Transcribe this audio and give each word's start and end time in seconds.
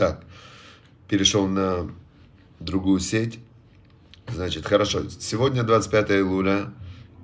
Так, 0.00 0.22
перешел 1.08 1.46
на 1.46 1.86
другую 2.58 3.00
сеть. 3.00 3.38
Значит, 4.32 4.64
хорошо. 4.64 5.02
Сегодня 5.10 5.62
25 5.62 6.10
июля 6.12 6.72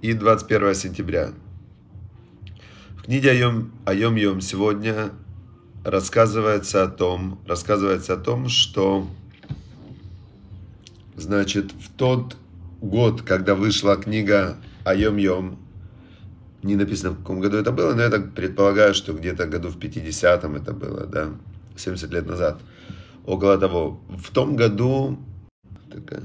и 0.03 0.13
21 0.13 0.75
сентября. 0.75 1.31
В 2.99 3.05
книге 3.05 3.31
Айом, 3.31 3.73
Айом 3.87 4.17
Йом 4.17 4.43
сегодня 4.43 5.13
рассказывается 5.85 6.83
о 6.83 6.89
том, 6.89 7.41
рассказывается 7.47 8.13
о 8.13 8.19
том, 8.19 8.51
что 8.51 9.09
значит, 11.17 11.73
в 11.73 11.91
тот 11.97 12.37
год, 12.83 13.23
когда 13.23 13.55
вышла 13.55 13.97
книга 13.97 14.59
Айом 14.85 15.17
Йом, 15.17 15.59
не 16.63 16.77
написано, 16.77 17.13
в 17.13 17.21
каком 17.21 17.41
году 17.41 17.57
это 17.57 17.73
было, 17.73 17.95
но 17.95 18.03
я 18.03 18.11
так 18.11 18.35
предполагаю, 18.35 18.93
что 18.93 19.15
где-то 19.15 19.47
году 19.47 19.71
в 19.71 19.79
50-м 19.79 20.57
это 20.57 20.75
было, 20.75 21.07
да, 21.07 21.31
70 21.81 22.11
лет 22.13 22.27
назад. 22.27 22.61
Около 23.25 23.59
того. 23.59 24.01
В 24.09 24.31
том 24.31 24.57
году... 24.57 25.19
Такая, 25.91 26.23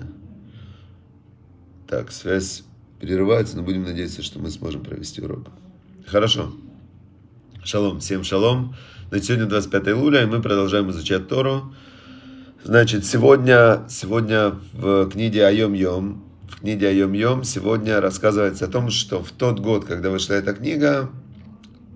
так, 1.87 2.11
связь 2.11 2.63
прерывается, 3.01 3.57
но 3.57 3.63
будем 3.63 3.83
надеяться, 3.83 4.23
что 4.23 4.39
мы 4.39 4.49
сможем 4.49 4.81
провести 4.81 5.21
урок. 5.21 5.47
Хорошо. 6.07 6.53
Шалом, 7.63 7.99
всем 7.99 8.23
шалом. 8.23 8.75
Значит, 9.09 9.27
сегодня 9.27 9.45
25 9.47 9.87
июля, 9.89 10.23
и 10.23 10.25
мы 10.25 10.41
продолжаем 10.41 10.89
изучать 10.91 11.27
Тору. 11.27 11.73
Значит, 12.63 13.05
сегодня, 13.05 13.85
сегодня 13.89 14.55
в 14.73 15.09
книге 15.09 15.45
Айом 15.45 15.73
Йом, 15.73 16.23
в 16.49 16.61
книге 16.61 16.87
Айом 16.87 17.11
Йом 17.11 17.43
сегодня 17.43 17.99
рассказывается 17.99 18.65
о 18.65 18.67
том, 18.69 18.89
что 18.89 19.21
в 19.21 19.31
тот 19.31 19.59
год, 19.59 19.83
когда 19.83 20.11
вышла 20.11 20.35
эта 20.35 20.53
книга, 20.53 21.09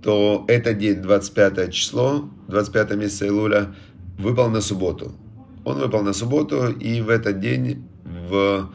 то 0.06 0.46
этот 0.48 0.78
день, 0.78 1.02
25 1.02 1.74
число, 1.74 2.30
25 2.48 2.96
месяца 2.96 3.26
Илуля, 3.26 3.74
выпал 4.20 4.52
на 4.52 4.62
субботу. 4.62 5.16
Он 5.64 5.80
выпал 5.80 6.04
на 6.04 6.14
субботу, 6.14 6.68
и 6.70 7.02
в 7.02 7.10
этот 7.10 7.40
день 7.40 7.88
в 8.04 8.70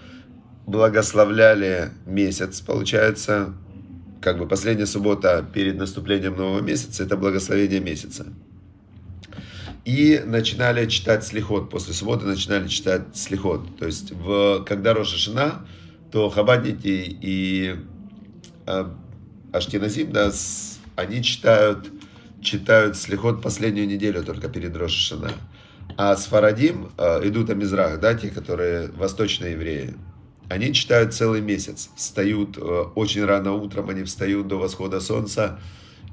благословляли 0.66 1.92
месяц, 2.04 2.60
получается, 2.60 3.54
как 4.20 4.38
бы 4.38 4.48
последняя 4.48 4.86
суббота 4.86 5.46
перед 5.54 5.76
наступлением 5.76 6.36
нового 6.36 6.62
месяца, 6.62 7.04
это 7.04 7.16
благословение 7.16 7.78
месяца. 7.78 8.26
И 9.84 10.20
начинали 10.26 10.86
читать 10.86 11.24
слихот, 11.24 11.70
после 11.70 11.94
субботы 11.94 12.26
начинали 12.26 12.66
читать 12.66 13.02
слихот. 13.14 13.78
То 13.78 13.86
есть, 13.86 14.10
в, 14.10 14.64
когда 14.64 14.94
Роша 14.94 15.16
Шина, 15.16 15.64
то 16.10 16.28
хабадники 16.28 17.18
и 17.20 17.76
э, 18.66 18.84
Аштиназим, 19.52 20.10
да, 20.10 20.32
с, 20.32 20.69
они 21.00 21.22
читают, 21.22 21.90
читают 22.42 22.96
слихот 22.96 23.42
последнюю 23.42 23.88
неделю 23.88 24.22
только 24.22 24.48
перед 24.48 24.76
Роша 24.76 25.16
Шина. 25.16 25.32
А 25.96 26.16
с 26.16 26.26
Фарадим 26.26 26.92
э, 26.96 27.28
идут 27.28 27.50
Амизрах, 27.50 28.00
да, 28.00 28.14
те, 28.14 28.28
которые 28.30 28.88
восточные 28.88 29.52
евреи, 29.52 29.94
они 30.48 30.72
читают 30.72 31.14
целый 31.14 31.40
месяц, 31.40 31.90
встают 31.96 32.56
э, 32.56 32.60
очень 32.94 33.24
рано 33.24 33.52
утром, 33.52 33.90
они 33.90 34.04
встают 34.04 34.48
до 34.48 34.56
восхода 34.58 35.00
солнца, 35.00 35.58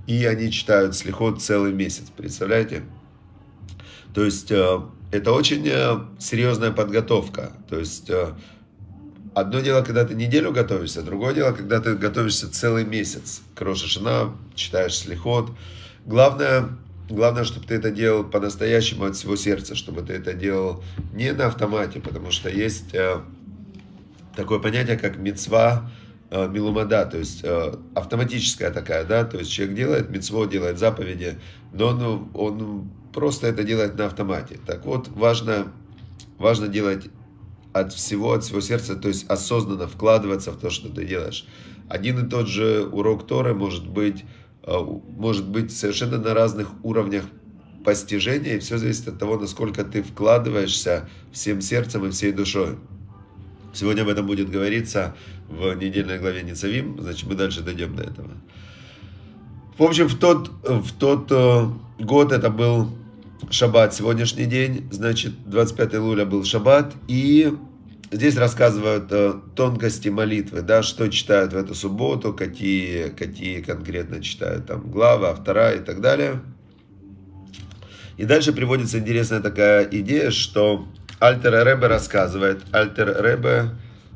и 0.08 0.26
они 0.26 0.52
читают 0.52 0.96
слихот 0.96 1.42
целый 1.42 1.74
месяц, 1.74 2.06
представляете? 2.16 2.84
То 4.14 4.24
есть 4.24 4.52
э, 4.52 4.80
это 5.12 5.32
очень 5.32 5.68
э, 5.68 6.00
серьезная 6.20 6.72
подготовка. 6.72 7.54
То 7.70 7.80
есть 7.80 8.10
одно 9.40 9.60
дело, 9.60 9.84
когда 9.84 10.04
ты 10.04 10.16
неделю 10.16 10.52
готовишься, 10.52 11.04
другое 11.04 11.34
дело, 11.34 11.52
когда 11.52 11.80
ты 11.80 11.96
готовишься 11.96 12.52
целый 12.52 12.86
месяц. 12.86 13.42
К 13.54 13.62
Рошашина 13.62 14.36
читаешь 14.56 14.98
слихот. 14.98 15.52
Главное, 16.06 16.70
главное, 17.08 17.44
чтобы 17.44 17.68
ты 17.68 17.76
это 17.76 17.92
делал 17.92 18.24
по-настоящему 18.24 19.06
от 19.06 19.16
всего 19.16 19.36
сердца, 19.36 19.76
чтобы 19.76 20.02
ты 20.02 20.14
это 20.14 20.34
делал 20.34 20.84
не 21.14 21.32
на 21.34 21.48
автомате, 21.48 22.00
потому 22.00 22.32
что 22.32 22.50
есть 22.50 22.96
такое 24.36 24.60
понятие, 24.60 24.98
как 24.98 25.18
мецва 25.18 25.90
э, 26.30 26.48
милумада, 26.48 27.06
то 27.06 27.18
есть 27.18 27.42
э, 27.44 27.76
автоматическая 27.96 28.72
такая, 28.72 29.04
да, 29.04 29.24
то 29.24 29.38
есть 29.38 29.52
человек 29.52 29.76
делает 29.76 30.10
мецво, 30.10 30.46
делает 30.46 30.78
заповеди, 30.78 31.40
но 31.74 31.88
он, 31.88 32.30
он 32.34 32.90
просто 33.14 33.48
это 33.48 33.64
делает 33.64 33.98
на 33.98 34.06
автомате. 34.06 34.60
Так 34.66 34.86
вот, 34.86 35.10
важно, 35.10 35.74
важно 36.38 36.68
делать 36.68 37.08
от 37.80 37.94
всего, 37.94 38.34
от 38.34 38.44
всего 38.44 38.62
сердца, 38.62 38.96
то 38.96 39.08
есть 39.08 39.26
осознанно 39.30 39.88
вкладываться 39.88 40.52
в 40.52 40.58
то, 40.58 40.70
что 40.70 40.90
ты 40.90 41.06
делаешь. 41.06 41.46
Один 41.90 42.26
и 42.26 42.30
тот 42.30 42.48
же 42.48 42.86
урок 42.86 43.28
Торы 43.28 43.54
может 43.54 43.88
быть, 43.88 44.24
э, 44.64 44.78
может 45.18 45.48
быть 45.48 45.76
совершенно 45.76 46.18
на 46.18 46.34
разных 46.34 46.70
уровнях 46.84 47.26
постижения, 47.84 48.56
и 48.56 48.60
все 48.60 48.78
зависит 48.78 49.08
от 49.08 49.20
того, 49.20 49.38
насколько 49.38 49.84
ты 49.86 50.04
вкладываешься 50.04 51.10
всем 51.32 51.62
сердцем 51.62 52.06
и 52.06 52.12
всей 52.12 52.34
душой. 52.34 52.78
Сегодня 53.74 54.02
об 54.02 54.10
этом 54.10 54.26
будет 54.28 54.50
говориться 54.50 55.16
в 55.48 55.74
недельной 55.76 56.20
главе 56.20 56.44
Ницавим, 56.44 57.00
значит, 57.00 57.28
мы 57.28 57.36
дальше 57.36 57.62
дойдем 57.62 57.96
до 57.96 58.04
этого. 58.04 58.32
В 59.78 59.84
общем, 59.84 60.08
в 60.08 60.18
тот, 60.18 60.52
в 60.64 60.92
тот 60.98 61.32
э, 61.32 61.68
год 62.00 62.32
это 62.32 62.50
был 62.50 62.90
шаббат, 63.50 63.94
сегодняшний 63.94 64.46
день, 64.46 64.88
значит, 64.92 65.34
25 65.46 65.96
июля 65.96 66.26
был 66.26 66.44
шаббат, 66.44 66.94
и 67.08 67.54
здесь 68.12 68.38
рассказывают 68.38 69.08
э, 69.12 69.34
тонкости 69.56 70.10
молитвы, 70.10 70.62
да, 70.62 70.84
что 70.84 71.08
читают 71.10 71.54
в 71.54 71.58
эту 71.58 71.76
субботу, 71.76 72.34
какие, 72.34 73.10
какие 73.10 73.62
конкретно 73.62 74.22
читают 74.22 74.68
там 74.68 74.90
глава, 74.92 75.32
автора 75.32 75.74
и 75.74 75.80
так 75.80 76.02
далее. 76.02 76.42
И 78.18 78.26
дальше 78.26 78.52
приводится 78.52 78.98
интересная 78.98 79.42
такая 79.42 79.88
идея, 79.92 80.32
что 80.32 80.88
Альтер 81.20 81.54
Ребе 81.66 81.88
рассказывает. 81.88 82.64
Альтер 82.72 83.24
Ребе, 83.24 83.70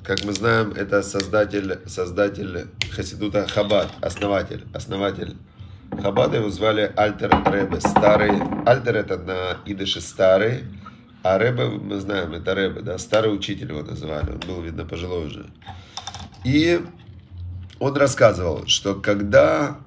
как 0.03 0.23
мы 0.25 0.33
знаем, 0.33 0.71
это 0.71 1.03
создатель, 1.03 1.79
создатель 1.85 2.67
Хасидута 2.91 3.47
Хабад, 3.47 3.91
основатель, 4.01 4.63
основатель 4.73 5.35
Хабада. 5.99 6.37
Его 6.37 6.49
звали 6.49 6.91
Альтер 6.95 7.31
Ребе, 7.51 7.79
старый. 7.81 8.31
Альтер 8.65 8.97
это 8.97 9.17
на 9.17 9.57
идыше 9.65 10.01
старый, 10.01 10.65
а 11.23 11.37
Ребе, 11.37 11.65
мы 11.65 11.99
знаем, 11.99 12.33
это 12.33 12.53
Ребе, 12.53 12.81
да, 12.81 12.97
старый 12.97 13.33
учитель 13.33 13.69
его 13.69 13.83
называли. 13.83 14.31
Он 14.31 14.39
был, 14.39 14.61
видно, 14.61 14.85
пожилой 14.85 15.27
уже. 15.27 15.45
И 16.43 16.81
он 17.79 17.95
рассказывал, 17.95 18.67
что 18.67 18.95
когда 18.95 19.77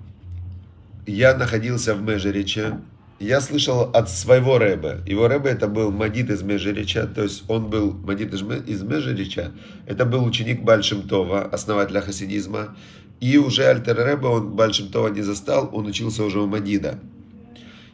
я 1.06 1.36
находился 1.36 1.94
в 1.94 2.02
Межериче, 2.02 2.78
я 3.20 3.40
слышал 3.40 3.82
от 3.82 4.10
своего 4.10 4.58
рэба. 4.58 4.98
Его 5.06 5.28
рэба 5.28 5.48
это 5.48 5.68
был 5.68 5.90
Мадид 5.90 6.30
из 6.30 6.42
Межерича, 6.42 7.06
то 7.06 7.22
есть 7.22 7.44
он 7.48 7.70
был 7.70 7.92
Мадид 7.92 8.34
из 8.34 8.82
Межерича. 8.82 9.52
Это 9.86 10.04
был 10.04 10.24
ученик 10.24 10.62
Бальшимтова, 10.62 11.44
основателя 11.44 12.00
хасидизма. 12.00 12.76
И 13.24 13.38
уже 13.38 13.64
Альтер 13.64 13.96
Рэба 13.96 14.26
он 14.26 14.50
Бальшимтова 14.50 15.08
не 15.08 15.22
застал, 15.22 15.70
он 15.72 15.86
учился 15.86 16.24
уже 16.24 16.42
у 16.42 16.46
Мадида. 16.46 16.98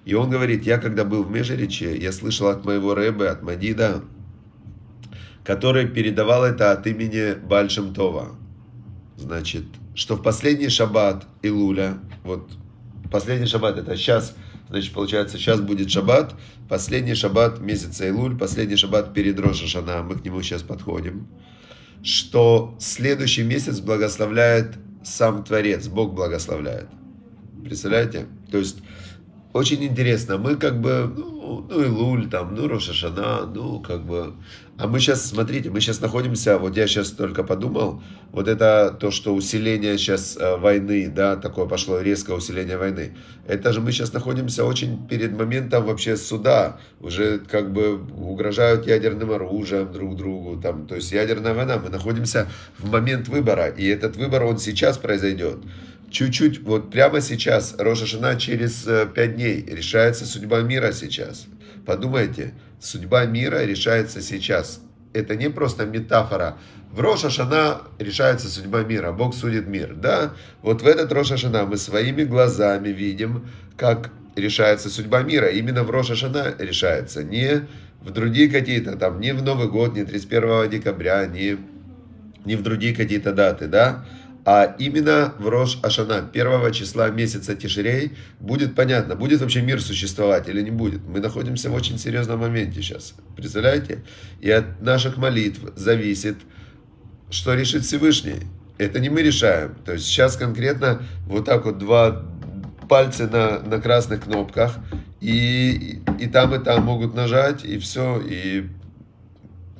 И 0.04 0.12
он 0.12 0.28
говорит, 0.28 0.66
я 0.66 0.78
когда 0.78 1.04
был 1.04 1.22
в 1.22 1.30
Межериче, 1.30 1.96
я 1.96 2.10
слышал 2.10 2.48
от 2.48 2.64
моего 2.64 2.96
рэбы, 2.96 3.28
от 3.28 3.40
Мадида, 3.40 4.02
который 5.44 5.86
передавал 5.86 6.44
это 6.44 6.72
от 6.72 6.84
имени 6.88 7.34
Бальшимтова. 7.34 8.34
Значит, 9.18 9.66
что 9.94 10.16
в 10.16 10.22
последний 10.24 10.68
шаббат 10.68 11.24
Илуля, 11.42 12.00
вот 12.24 12.50
последний 13.12 13.46
шаббат, 13.46 13.78
это 13.78 13.96
сейчас 13.96 14.34
Значит, 14.68 14.92
получается, 14.92 15.38
сейчас 15.38 15.60
будет 15.60 15.92
шаббат, 15.92 16.34
последний 16.68 17.14
шаббат 17.14 17.60
месяца 17.60 18.04
Илуль, 18.08 18.36
последний 18.36 18.76
шаббат 18.76 19.14
перед 19.14 19.38
Роша 19.38 19.68
Шана, 19.68 20.02
мы 20.02 20.16
к 20.16 20.24
нему 20.24 20.42
сейчас 20.42 20.62
подходим, 20.62 21.28
что 22.02 22.76
следующий 22.80 23.44
месяц 23.44 23.78
благословляет 23.78 24.76
сам 25.02 25.44
Творец, 25.44 25.86
Бог 25.88 26.14
благословляет. 26.14 26.88
Представляете? 27.64 28.26
То 28.50 28.58
есть, 28.58 28.78
очень 29.52 29.84
интересно, 29.84 30.38
мы 30.38 30.56
как 30.56 30.80
бы, 30.80 31.12
ну, 31.16 31.39
ну 31.58 31.82
и 31.82 31.88
Луль 31.88 32.28
там, 32.28 32.54
ну 32.54 32.68
Рошашана, 32.68 33.46
ну 33.46 33.80
как 33.80 34.04
бы, 34.04 34.34
а 34.78 34.86
мы 34.86 35.00
сейчас, 35.00 35.26
смотрите, 35.26 35.70
мы 35.70 35.80
сейчас 35.80 36.00
находимся, 36.00 36.58
вот 36.58 36.76
я 36.76 36.86
сейчас 36.86 37.10
только 37.10 37.42
подумал, 37.44 38.02
вот 38.32 38.48
это 38.48 38.96
то, 38.98 39.10
что 39.10 39.34
усиление 39.34 39.98
сейчас 39.98 40.36
э, 40.36 40.56
войны, 40.56 41.12
да, 41.14 41.36
такое 41.36 41.66
пошло 41.66 42.00
резкое 42.00 42.36
усиление 42.36 42.78
войны. 42.78 43.16
Это 43.46 43.72
же 43.72 43.80
мы 43.80 43.92
сейчас 43.92 44.12
находимся 44.12 44.64
очень 44.64 45.06
перед 45.08 45.32
моментом 45.32 45.84
вообще 45.84 46.16
суда. 46.16 46.78
Уже 47.00 47.40
как 47.40 47.72
бы 47.72 48.00
угрожают 48.18 48.86
ядерным 48.86 49.32
оружием 49.32 49.92
друг 49.92 50.16
другу, 50.16 50.60
там, 50.60 50.86
то 50.86 50.94
есть 50.94 51.12
ядерная 51.12 51.54
война. 51.54 51.78
Мы 51.78 51.90
находимся 51.90 52.48
в 52.78 52.90
момент 52.90 53.28
выбора, 53.28 53.66
и 53.66 53.86
этот 53.86 54.16
выбор, 54.16 54.44
он 54.44 54.58
сейчас 54.58 54.96
произойдет. 54.98 55.58
Чуть-чуть, 56.10 56.62
вот 56.62 56.90
прямо 56.90 57.20
сейчас, 57.20 57.76
Роша 57.78 58.04
Шана 58.04 58.34
через 58.34 58.84
э, 58.86 59.06
пять 59.14 59.36
дней, 59.36 59.64
решается 59.64 60.26
судьба 60.26 60.60
мира 60.62 60.90
сейчас. 60.90 61.46
Подумайте, 61.86 62.52
судьба 62.80 63.26
мира 63.26 63.64
решается 63.64 64.20
сейчас. 64.20 64.80
Это 65.12 65.36
не 65.36 65.48
просто 65.50 65.86
метафора. 65.86 66.56
В 66.90 66.98
Роша 66.98 67.30
Шана 67.30 67.82
решается 68.00 68.48
судьба 68.48 68.82
мира, 68.82 69.12
Бог 69.12 69.36
судит 69.36 69.68
мир. 69.68 69.94
Да, 69.94 70.32
вот 70.62 70.82
в 70.82 70.86
этот 70.86 71.12
Роша 71.12 71.36
Шана 71.36 71.64
мы 71.64 71.76
своими 71.76 72.24
глазами 72.24 72.88
видим, 72.88 73.48
как 73.76 74.10
решается 74.34 74.90
судьба 74.90 75.22
мира. 75.22 75.46
Именно 75.46 75.84
в 75.84 75.90
Роша 75.90 76.16
Шана 76.16 76.56
решается. 76.58 77.22
Не 77.22 77.68
в 78.02 78.10
другие 78.10 78.48
какие-то, 78.48 78.96
там, 78.96 79.20
не 79.20 79.32
в 79.32 79.44
Новый 79.44 79.68
год, 79.68 79.94
не 79.94 80.04
31 80.04 80.70
декабря, 80.70 81.26
не, 81.26 81.56
не 82.44 82.56
в 82.56 82.62
другие 82.64 82.96
какие-то 82.96 83.32
даты, 83.32 83.68
да 83.68 84.04
а 84.44 84.74
именно 84.78 85.34
в 85.38 85.48
Рош 85.48 85.78
Ашана, 85.82 86.22
первого 86.22 86.70
числа 86.72 87.10
месяца 87.10 87.54
Тишерей, 87.54 88.12
будет 88.38 88.74
понятно, 88.74 89.14
будет 89.14 89.40
вообще 89.40 89.60
мир 89.60 89.82
существовать 89.82 90.48
или 90.48 90.62
не 90.62 90.70
будет. 90.70 91.02
Мы 91.06 91.20
находимся 91.20 91.70
в 91.70 91.74
очень 91.74 91.98
серьезном 91.98 92.40
моменте 92.40 92.82
сейчас, 92.82 93.14
представляете? 93.36 94.02
И 94.40 94.50
от 94.50 94.80
наших 94.80 95.18
молитв 95.18 95.60
зависит, 95.76 96.36
что 97.30 97.54
решит 97.54 97.84
Всевышний. 97.84 98.46
Это 98.78 98.98
не 98.98 99.10
мы 99.10 99.22
решаем. 99.22 99.74
То 99.84 99.92
есть 99.92 100.06
сейчас 100.06 100.36
конкретно 100.36 101.02
вот 101.26 101.44
так 101.44 101.66
вот 101.66 101.78
два 101.78 102.22
пальца 102.88 103.28
на, 103.28 103.60
на 103.60 103.80
красных 103.80 104.24
кнопках, 104.24 104.78
и, 105.20 106.00
и 106.18 106.26
там, 106.26 106.54
и 106.54 106.64
там 106.64 106.84
могут 106.84 107.14
нажать, 107.14 107.64
и 107.64 107.78
все, 107.78 108.20
и 108.20 108.68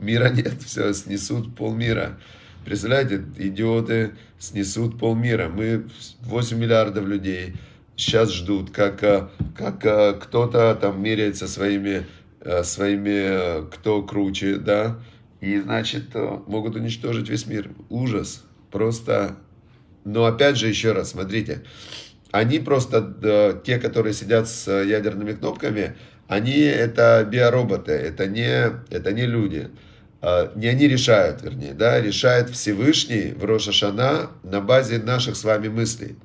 мира 0.00 0.28
нет, 0.28 0.62
все, 0.66 0.92
снесут 0.92 1.56
полмира. 1.56 2.18
Представляете, 2.64 3.24
идиоты 3.38 4.12
снесут 4.40 4.98
полмира. 4.98 5.48
Мы 5.48 5.87
8 6.22 6.58
миллиардов 6.58 7.06
людей 7.06 7.54
сейчас 7.94 8.32
ждут, 8.32 8.70
как, 8.70 9.04
э, 9.04 9.28
как 9.56 9.84
э, 9.84 10.14
кто-то 10.14 10.75
там 10.75 11.00
меряется 11.00 11.46
своими, 11.46 12.06
э, 12.40 12.64
своими, 12.64 13.70
кто 13.70 14.02
круче, 14.02 14.56
да, 14.56 14.98
и, 15.40 15.60
значит, 15.60 16.14
могут 16.46 16.75
уничтожить 16.75 17.28
весь 17.28 17.46
мир. 17.46 17.70
Ужас. 17.88 18.44
Просто, 18.70 19.37
но 20.04 20.25
опять 20.25 20.56
же, 20.56 20.69
еще 20.69 20.93
раз, 20.93 21.10
смотрите, 21.10 21.64
они 22.31 22.58
просто, 22.60 23.60
те, 23.64 23.78
которые 23.78 24.12
сидят 24.12 24.48
с 24.48 24.70
ядерными 24.70 25.32
кнопками, 25.32 25.96
они 26.28 26.58
это 26.60 27.26
биороботы, 27.28 27.93
это 27.93 28.26
не, 28.26 28.70
это 28.90 29.12
не 29.12 29.26
люди. 29.26 29.70
А, 30.22 30.52
не 30.55 30.67
они 30.67 30.87
решают, 30.87 31.43
вернее, 31.43 31.72
да, 31.72 32.00
решает 32.00 32.50
Всевышний 32.50 33.32
в 33.32 33.44
Рошашана 33.44 34.31
на 34.43 34.61
базе 34.61 34.99
наших 34.99 35.37
с 35.37 35.44
вами 35.44 35.69
мыслей. 35.69 36.17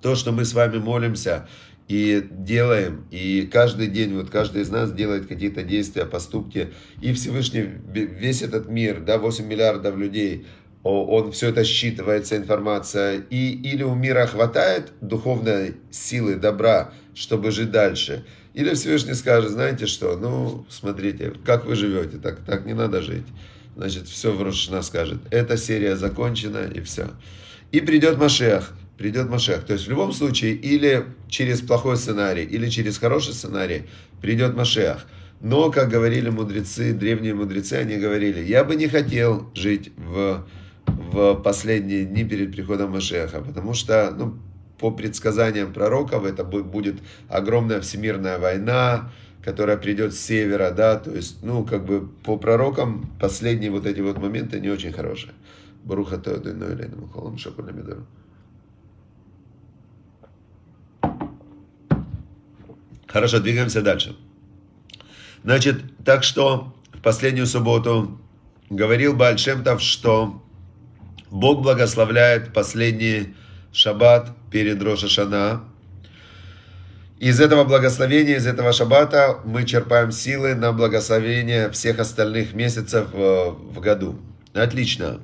То, 0.00 0.14
что 0.14 0.32
мы 0.32 0.44
с 0.44 0.54
вами 0.54 0.78
молимся 0.78 1.46
и 1.86 2.26
делаем, 2.30 3.06
и 3.10 3.48
каждый 3.50 3.88
день, 3.88 4.14
вот 4.14 4.30
каждый 4.30 4.62
из 4.62 4.70
нас 4.70 4.90
делает 4.90 5.26
какие-то 5.26 5.62
действия, 5.62 6.06
поступки, 6.06 6.72
и 7.02 7.12
Всевышний, 7.12 7.68
весь 7.92 8.40
этот 8.40 8.68
мир, 8.68 9.00
да, 9.00 9.18
8 9.18 9.46
миллиардов 9.46 9.96
людей, 9.96 10.46
он 10.82 11.32
все 11.32 11.48
это 11.48 11.64
считывает, 11.64 12.26
вся 12.26 12.36
информация, 12.36 13.22
и 13.30 13.52
или 13.52 13.82
у 13.82 13.94
мира 13.94 14.26
хватает 14.26 14.92
духовной 15.00 15.76
силы, 15.90 16.36
добра, 16.36 16.92
чтобы 17.14 17.50
жить 17.50 17.70
дальше– 17.70 18.24
или 18.54 18.72
Всевышний 18.74 19.14
скажет, 19.14 19.50
знаете 19.50 19.86
что, 19.86 20.16
ну, 20.16 20.64
смотрите, 20.70 21.32
как 21.44 21.66
вы 21.66 21.74
живете, 21.74 22.18
так, 22.18 22.38
так 22.44 22.64
не 22.64 22.72
надо 22.72 23.02
жить. 23.02 23.26
Значит, 23.76 24.06
все 24.06 24.30
в 24.30 24.40
Рошана 24.40 24.82
скажет. 24.82 25.18
Эта 25.32 25.56
серия 25.56 25.96
закончена, 25.96 26.70
и 26.72 26.80
все. 26.80 27.10
И 27.72 27.80
придет 27.80 28.16
Машех. 28.16 28.72
Придет 28.96 29.28
Машех. 29.28 29.64
То 29.64 29.72
есть 29.72 29.86
в 29.86 29.90
любом 29.90 30.12
случае, 30.12 30.52
или 30.52 31.04
через 31.28 31.60
плохой 31.60 31.96
сценарий, 31.96 32.44
или 32.44 32.68
через 32.68 32.98
хороший 32.98 33.34
сценарий 33.34 33.82
придет 34.20 34.54
Машех. 34.54 35.04
Но, 35.40 35.72
как 35.72 35.90
говорили 35.90 36.30
мудрецы, 36.30 36.92
древние 36.92 37.34
мудрецы, 37.34 37.74
они 37.74 37.96
говорили, 37.96 38.40
я 38.40 38.62
бы 38.62 38.76
не 38.76 38.86
хотел 38.86 39.50
жить 39.54 39.90
в, 39.96 40.46
в 40.86 41.34
последние 41.42 42.04
дни 42.04 42.22
перед 42.24 42.52
приходом 42.52 42.92
Машеха, 42.92 43.40
потому 43.40 43.74
что, 43.74 44.14
ну, 44.16 44.38
по 44.78 44.90
предсказаниям 44.90 45.72
пророков, 45.72 46.24
это 46.24 46.44
будет 46.44 46.96
огромная 47.28 47.80
всемирная 47.80 48.38
война, 48.38 49.10
которая 49.42 49.76
придет 49.76 50.14
с 50.14 50.20
севера, 50.20 50.70
да, 50.70 50.96
то 50.96 51.10
есть, 51.10 51.42
ну, 51.42 51.64
как 51.64 51.84
бы 51.84 52.08
по 52.24 52.36
пророкам 52.36 53.10
последние 53.20 53.70
вот 53.70 53.86
эти 53.86 54.00
вот 54.00 54.18
моменты 54.18 54.58
не 54.60 54.70
очень 54.70 54.92
хорошие. 54.92 55.32
Баруха 55.84 56.16
Теодойно 56.16 56.64
Элейна 56.64 56.96
Мухолам 56.96 57.36
Шакулямидору. 57.36 58.06
Хорошо, 63.06 63.38
двигаемся 63.38 63.82
дальше. 63.82 64.16
Значит, 65.44 65.82
так 66.04 66.24
что 66.24 66.74
в 66.92 67.00
последнюю 67.00 67.46
субботу 67.46 68.18
говорил 68.70 69.14
Бальшемтов, 69.14 69.82
что 69.82 70.42
Бог 71.30 71.62
благословляет 71.62 72.52
последние 72.52 73.34
шаббат 73.72 74.30
перед 74.54 74.80
Рошашана. 74.80 75.64
Из 77.18 77.40
этого 77.40 77.64
благословения, 77.64 78.36
из 78.36 78.46
этого 78.46 78.72
шаббата 78.72 79.40
мы 79.44 79.64
черпаем 79.64 80.12
силы 80.12 80.54
на 80.54 80.72
благословение 80.72 81.72
всех 81.72 81.98
остальных 81.98 82.54
месяцев 82.54 83.08
э, 83.12 83.50
в 83.50 83.80
году. 83.80 84.16
Отлично. 84.52 85.20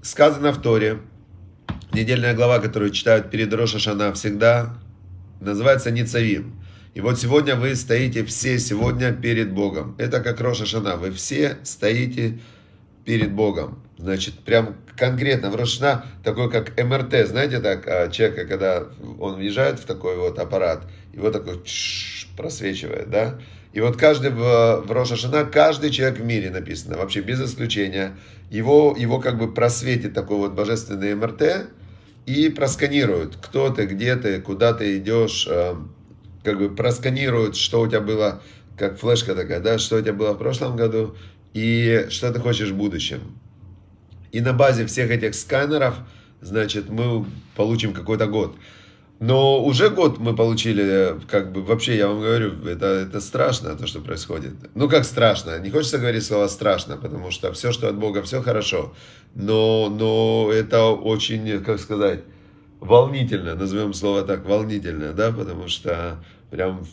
Сказано 0.00 0.52
в 0.52 0.62
Торе, 0.62 1.00
недельная 1.92 2.34
глава, 2.34 2.60
которую 2.60 2.92
читают 2.92 3.32
перед 3.32 3.52
Рошашана 3.52 4.12
всегда, 4.12 4.76
называется 5.40 5.90
Ницавим. 5.90 6.54
И 6.94 7.00
вот 7.00 7.18
сегодня 7.18 7.56
вы 7.56 7.74
стоите 7.74 8.24
все 8.24 8.60
сегодня 8.60 9.12
перед 9.12 9.52
Богом. 9.52 9.96
Это 9.98 10.20
как 10.20 10.40
Роша 10.40 10.66
Шана. 10.66 10.94
Вы 10.94 11.10
все 11.10 11.56
стоите 11.64 12.38
перед 13.04 13.32
Богом. 13.32 13.82
Значит, 13.98 14.40
прям 14.40 14.76
конкретно 14.96 15.50
в 15.50 15.56
Рошна 15.56 16.06
такой 16.24 16.50
как 16.50 16.76
МРТ, 16.82 17.28
знаете, 17.28 17.60
так, 17.60 17.86
а, 17.86 18.08
человека, 18.08 18.46
когда 18.46 18.84
он 19.20 19.36
въезжает 19.36 19.78
в 19.78 19.84
такой 19.84 20.16
вот 20.16 20.38
аппарат, 20.38 20.86
его 21.12 21.30
такой 21.30 21.62
просвечивает, 22.36 23.10
да, 23.10 23.38
и 23.72 23.80
вот 23.80 23.96
каждый 23.96 24.30
в, 24.30 24.84
Рошашина, 24.88 25.44
каждый 25.44 25.90
человек 25.90 26.18
в 26.18 26.24
мире 26.24 26.50
написано, 26.50 26.98
вообще 26.98 27.20
без 27.20 27.40
исключения, 27.40 28.16
его, 28.50 28.94
его 28.98 29.18
как 29.18 29.38
бы 29.38 29.52
просветит 29.52 30.12
такой 30.12 30.36
вот 30.36 30.52
божественный 30.52 31.14
МРТ 31.14 31.70
и 32.26 32.50
просканирует, 32.50 33.36
кто 33.36 33.70
ты, 33.70 33.86
где 33.86 34.16
ты, 34.16 34.40
куда 34.40 34.74
ты 34.74 34.98
идешь, 34.98 35.46
э, 35.50 35.74
как 36.44 36.58
бы 36.58 36.74
просканирует, 36.74 37.56
что 37.56 37.80
у 37.80 37.88
тебя 37.88 38.00
было, 38.00 38.42
как 38.76 38.98
флешка 38.98 39.34
такая, 39.34 39.60
да, 39.60 39.78
что 39.78 39.96
у 39.96 40.00
тебя 40.00 40.12
было 40.12 40.34
в 40.34 40.38
прошлом 40.38 40.76
году 40.76 41.16
и 41.54 42.06
что 42.10 42.32
ты 42.32 42.40
хочешь 42.40 42.70
в 42.70 42.76
будущем. 42.76 43.20
И 44.32 44.40
на 44.40 44.52
базе 44.52 44.86
всех 44.86 45.10
этих 45.10 45.34
сканеров, 45.34 45.96
значит, 46.40 46.88
мы 46.88 47.26
получим 47.54 47.92
какой-то 47.92 48.26
год. 48.26 48.56
Но 49.20 49.62
уже 49.62 49.88
год 49.88 50.18
мы 50.18 50.34
получили, 50.34 51.14
как 51.28 51.52
бы, 51.52 51.62
вообще, 51.62 51.96
я 51.96 52.08
вам 52.08 52.20
говорю, 52.20 52.66
это, 52.66 52.86
это 52.86 53.20
страшно, 53.20 53.76
то, 53.76 53.86
что 53.86 54.00
происходит. 54.00 54.54
Ну, 54.74 54.88
как 54.88 55.04
страшно, 55.04 55.60
не 55.60 55.70
хочется 55.70 55.98
говорить 55.98 56.24
слово 56.24 56.48
страшно, 56.48 56.96
потому 56.96 57.30
что 57.30 57.52
все, 57.52 57.70
что 57.70 57.88
от 57.88 57.96
Бога, 57.96 58.22
все 58.22 58.42
хорошо. 58.42 58.94
Но, 59.36 59.88
но 59.88 60.50
это 60.52 60.86
очень, 60.86 61.62
как 61.62 61.78
сказать, 61.78 62.24
волнительно, 62.80 63.54
назовем 63.54 63.94
слово 63.94 64.22
так, 64.22 64.44
волнительно, 64.44 65.12
да, 65.12 65.30
потому 65.30 65.68
что 65.68 66.18
прям 66.52 66.86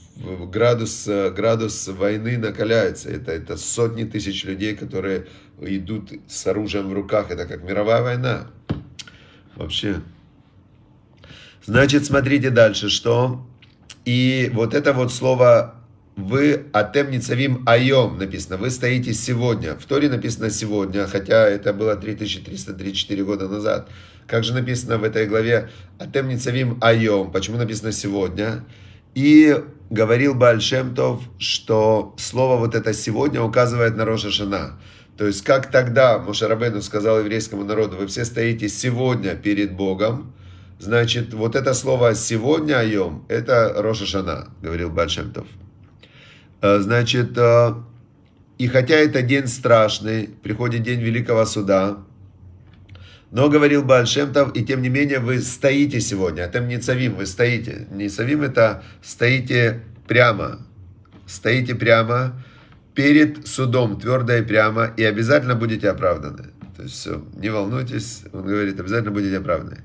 градус, 0.53 1.05
градус 1.05 1.89
войны 1.89 2.37
накаляется. 2.37 3.09
Это, 3.09 3.33
это 3.33 3.57
сотни 3.57 4.05
тысяч 4.05 4.45
людей, 4.45 4.73
которые 4.73 5.27
идут 5.59 6.13
с 6.29 6.47
оружием 6.47 6.87
в 6.87 6.93
руках. 6.93 7.29
Это 7.29 7.45
как 7.45 7.61
мировая 7.63 8.01
война. 8.01 8.47
Вообще. 9.57 10.01
Значит, 11.65 12.05
смотрите 12.05 12.49
дальше, 12.49 12.89
что... 12.89 13.45
И 14.05 14.49
вот 14.53 14.73
это 14.73 14.93
вот 14.93 15.11
слово 15.11 15.75
вы 16.15 16.65
атем 16.71 17.11
ницавим 17.11 17.63
айом 17.67 18.17
написано. 18.17 18.55
Вы 18.55 18.69
стоите 18.69 19.13
сегодня. 19.13 19.75
В 19.75 19.85
Торе 19.85 20.09
написано 20.09 20.49
сегодня, 20.49 21.05
хотя 21.05 21.47
это 21.47 21.73
было 21.73 21.97
3334 21.97 23.23
года 23.25 23.49
назад. 23.49 23.89
Как 24.25 24.45
же 24.45 24.53
написано 24.53 24.97
в 24.97 25.03
этой 25.03 25.27
главе 25.27 25.69
атем 25.99 26.29
ницавим 26.29 26.77
айом? 26.81 27.29
Почему 27.31 27.57
написано 27.57 27.91
сегодня? 27.91 28.63
И 29.19 29.53
говорил 29.89 30.33
Бальшемтов, 30.33 31.21
что 31.39 32.15
слово 32.17 32.55
вот 32.55 32.73
это 32.73 32.93
сегодня 32.93 33.41
указывает 33.41 33.97
на 33.97 34.05
Роша 34.05 34.31
Шана. 34.31 34.79
То 35.17 35.27
есть, 35.27 35.43
как 35.43 35.69
тогда 35.69 36.19
Мошарабену 36.19 36.81
сказал 36.81 37.19
еврейскому 37.19 37.65
народу, 37.65 37.97
вы 37.97 38.07
все 38.07 38.23
стоите 38.23 38.69
сегодня 38.69 39.35
перед 39.35 39.75
Богом, 39.75 40.33
значит, 40.79 41.33
вот 41.33 41.57
это 41.57 41.73
слово 41.73 42.15
«сегодня 42.15 42.75
айом»– 42.79 43.25
это 43.27 43.73
Роша 43.75 44.05
Шана, 44.05 44.47
говорил 44.61 44.89
Бальшемтов. 44.89 45.47
Э, 46.61 46.79
значит, 46.79 47.37
э, 47.37 47.73
и 48.57 48.67
хотя 48.67 48.95
это 48.95 49.21
день 49.21 49.47
страшный, 49.47 50.29
приходит 50.41 50.83
день 50.83 51.01
Великого 51.01 51.43
Суда, 51.43 51.97
но, 53.31 53.49
говорил 53.49 53.83
Бальшемтов, 53.83 54.55
и 54.55 54.63
тем 54.63 54.81
не 54.81 54.89
менее 54.89 55.19
вы 55.19 55.39
стоите 55.39 55.99
сегодня, 55.99 56.43
это 56.43 56.59
не 56.59 56.77
цавим, 56.77 57.15
вы 57.15 57.25
стоите. 57.25 57.87
Не 57.91 58.09
цавим 58.09 58.41
это 58.41 58.83
стоите 59.03 59.83
прямо, 60.07 60.59
стоите 61.27 61.75
прямо, 61.75 62.43
перед 62.95 63.47
судом 63.47 63.99
твердо 63.99 64.33
и 64.35 64.41
прямо, 64.41 64.91
и 64.97 65.03
обязательно 65.03 65.55
будете 65.55 65.89
оправданы. 65.89 66.47
То 66.75 66.83
есть 66.83 66.95
все, 66.95 67.23
не 67.35 67.49
волнуйтесь, 67.49 68.23
он 68.33 68.45
говорит, 68.45 68.79
обязательно 68.79 69.11
будете 69.11 69.37
оправданы. 69.37 69.83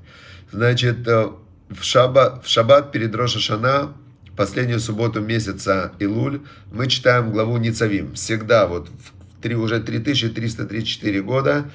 Значит, 0.51 1.07
э, 1.07 1.29
в 1.69 1.83
шаббат, 1.83 2.43
в 2.45 2.49
шаббат 2.49 2.91
перед 2.91 3.13
Роша 3.15 3.39
Шана 3.39 3.93
последнюю 4.35 4.79
субботу 4.79 5.21
месяца 5.21 5.91
Илуль 5.99 6.41
мы 6.71 6.87
читаем 6.87 7.31
главу 7.31 7.57
Ницавим. 7.57 8.13
Всегда 8.13 8.67
вот 8.67 8.89
в 8.89 9.41
3, 9.41 9.55
уже 9.55 9.79
3334 9.79 11.21
года 11.21 11.65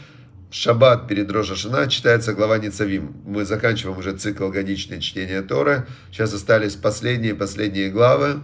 шаббат 0.51 1.09
перед 1.09 1.31
Рошашина 1.31 1.89
читается 1.89 2.35
глава 2.35 2.59
Ницавим. 2.59 3.15
Мы 3.25 3.45
заканчиваем 3.45 3.99
уже 3.99 4.17
цикл 4.17 4.49
годичное 4.49 5.01
чтения 5.01 5.43
Торы. 5.43 5.87
Сейчас 6.11 6.35
остались 6.35 6.75
последние, 6.75 7.35
последние 7.35 7.91
главы. 7.91 8.41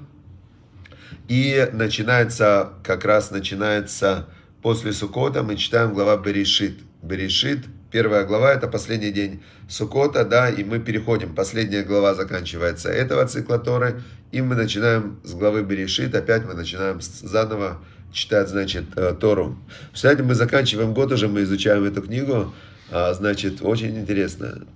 И 1.29 1.69
начинается, 1.73 2.73
как 2.85 3.05
раз 3.05 3.31
начинается 3.33 4.29
после 4.63 4.93
Сукота, 4.93 5.43
мы 5.43 5.57
читаем 5.57 5.93
глава 5.93 6.17
Берешит. 6.17 6.79
Берешит, 7.03 7.65
первая 7.91 8.25
глава, 8.25 8.53
это 8.53 8.69
последний 8.69 9.11
день 9.11 9.43
Сукота, 9.69 10.25
да, 10.25 10.49
и 10.49 10.63
мы 10.63 10.79
переходим, 10.79 11.35
последняя 11.35 11.83
глава 11.83 12.15
заканчивается 12.15 12.89
этого 12.89 13.27
цикла 13.27 13.59
Торы, 13.59 14.03
и 14.33 14.41
мы 14.41 14.55
начинаем 14.55 15.21
с 15.25 15.35
главы 15.35 15.63
Берешит, 15.63 16.15
опять 16.15 16.45
мы 16.45 16.55
начинаем 16.55 17.01
заново 17.01 17.81
читать, 18.17 18.49
значит, 18.49 18.85
э, 18.97 19.15
Тору. 19.21 19.59
Кстати, 19.93 20.23
мы 20.23 20.35
заканчиваем 20.35 20.95
год 20.95 21.13
уже, 21.13 21.29
мы 21.29 21.43
изучаем 21.43 21.85
эту 21.85 22.03
книгу, 22.03 22.53
а, 22.91 23.13
значит, 23.13 23.59
очень 23.61 23.99
интересно. 23.99 24.67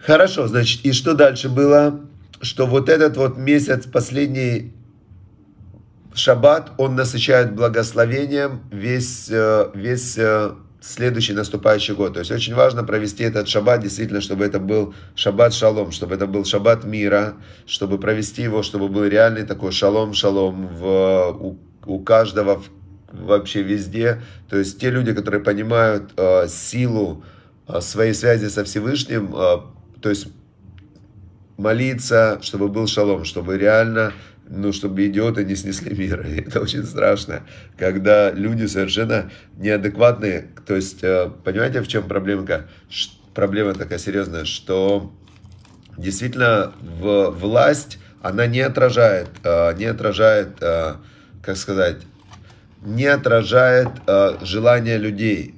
Хорошо, 0.00 0.48
значит, 0.48 0.84
и 0.84 0.92
что 0.92 1.14
дальше 1.14 1.48
было? 1.48 2.00
Что 2.40 2.66
вот 2.66 2.88
этот 2.88 3.18
вот 3.18 3.36
месяц, 3.36 3.84
последний 3.84 4.72
шаббат, 6.14 6.72
он 6.78 6.96
насыщает 6.96 7.54
благословением 7.54 8.62
весь, 8.72 9.28
э, 9.30 9.70
весь 9.74 10.16
э, 10.16 10.52
следующий 10.80 11.34
наступающий 11.34 11.94
год. 11.94 12.14
То 12.14 12.20
есть 12.20 12.30
очень 12.30 12.54
важно 12.54 12.82
провести 12.82 13.24
этот 13.24 13.46
шаббат, 13.46 13.82
действительно, 13.82 14.22
чтобы 14.22 14.46
это 14.46 14.58
был 14.58 14.94
шаббат 15.14 15.52
шалом, 15.52 15.92
чтобы 15.92 16.14
это 16.14 16.26
был 16.26 16.46
шаббат 16.46 16.84
мира, 16.84 17.34
чтобы 17.66 17.98
провести 17.98 18.42
его, 18.42 18.62
чтобы 18.62 18.88
был 18.88 19.04
реальный 19.04 19.44
такой 19.44 19.70
шалом-шалом 19.70 20.66
в, 20.68 21.60
у, 21.94 21.98
каждого 22.00 22.62
вообще 23.12 23.62
везде. 23.62 24.22
То 24.48 24.58
есть 24.58 24.80
те 24.80 24.90
люди, 24.90 25.12
которые 25.12 25.42
понимают 25.42 26.12
э, 26.16 26.46
силу 26.48 27.24
э, 27.68 27.80
своей 27.80 28.14
связи 28.14 28.48
со 28.48 28.64
Всевышним, 28.64 29.34
э, 29.34 29.56
то 30.00 30.08
есть 30.08 30.28
молиться, 31.56 32.38
чтобы 32.42 32.68
был 32.68 32.86
шалом, 32.86 33.24
чтобы 33.24 33.58
реально 33.58 34.12
ну, 34.50 34.72
чтобы 34.72 35.06
идиоты 35.06 35.44
не 35.44 35.54
снесли 35.54 35.94
мир. 35.94 36.26
И 36.26 36.40
это 36.40 36.60
очень 36.60 36.84
страшно, 36.84 37.42
когда 37.78 38.32
люди 38.32 38.66
совершенно 38.66 39.30
неадекватные. 39.56 40.48
То 40.66 40.74
есть, 40.74 41.02
э, 41.02 41.30
понимаете, 41.44 41.80
в 41.80 41.88
чем 41.88 42.08
проблемка? 42.08 42.66
Проблема 43.32 43.74
такая 43.74 43.98
серьезная, 43.98 44.44
что 44.44 45.12
действительно 45.96 46.72
в 46.82 47.30
власть, 47.30 47.98
она 48.22 48.46
не 48.46 48.60
отражает, 48.60 49.28
э, 49.44 49.74
не 49.76 49.84
отражает, 49.84 50.56
э, 50.60 50.94
как 51.42 51.56
сказать, 51.56 51.98
не 52.82 53.06
отражает 53.06 53.88
желания 54.42 54.98
людей. 54.98 55.54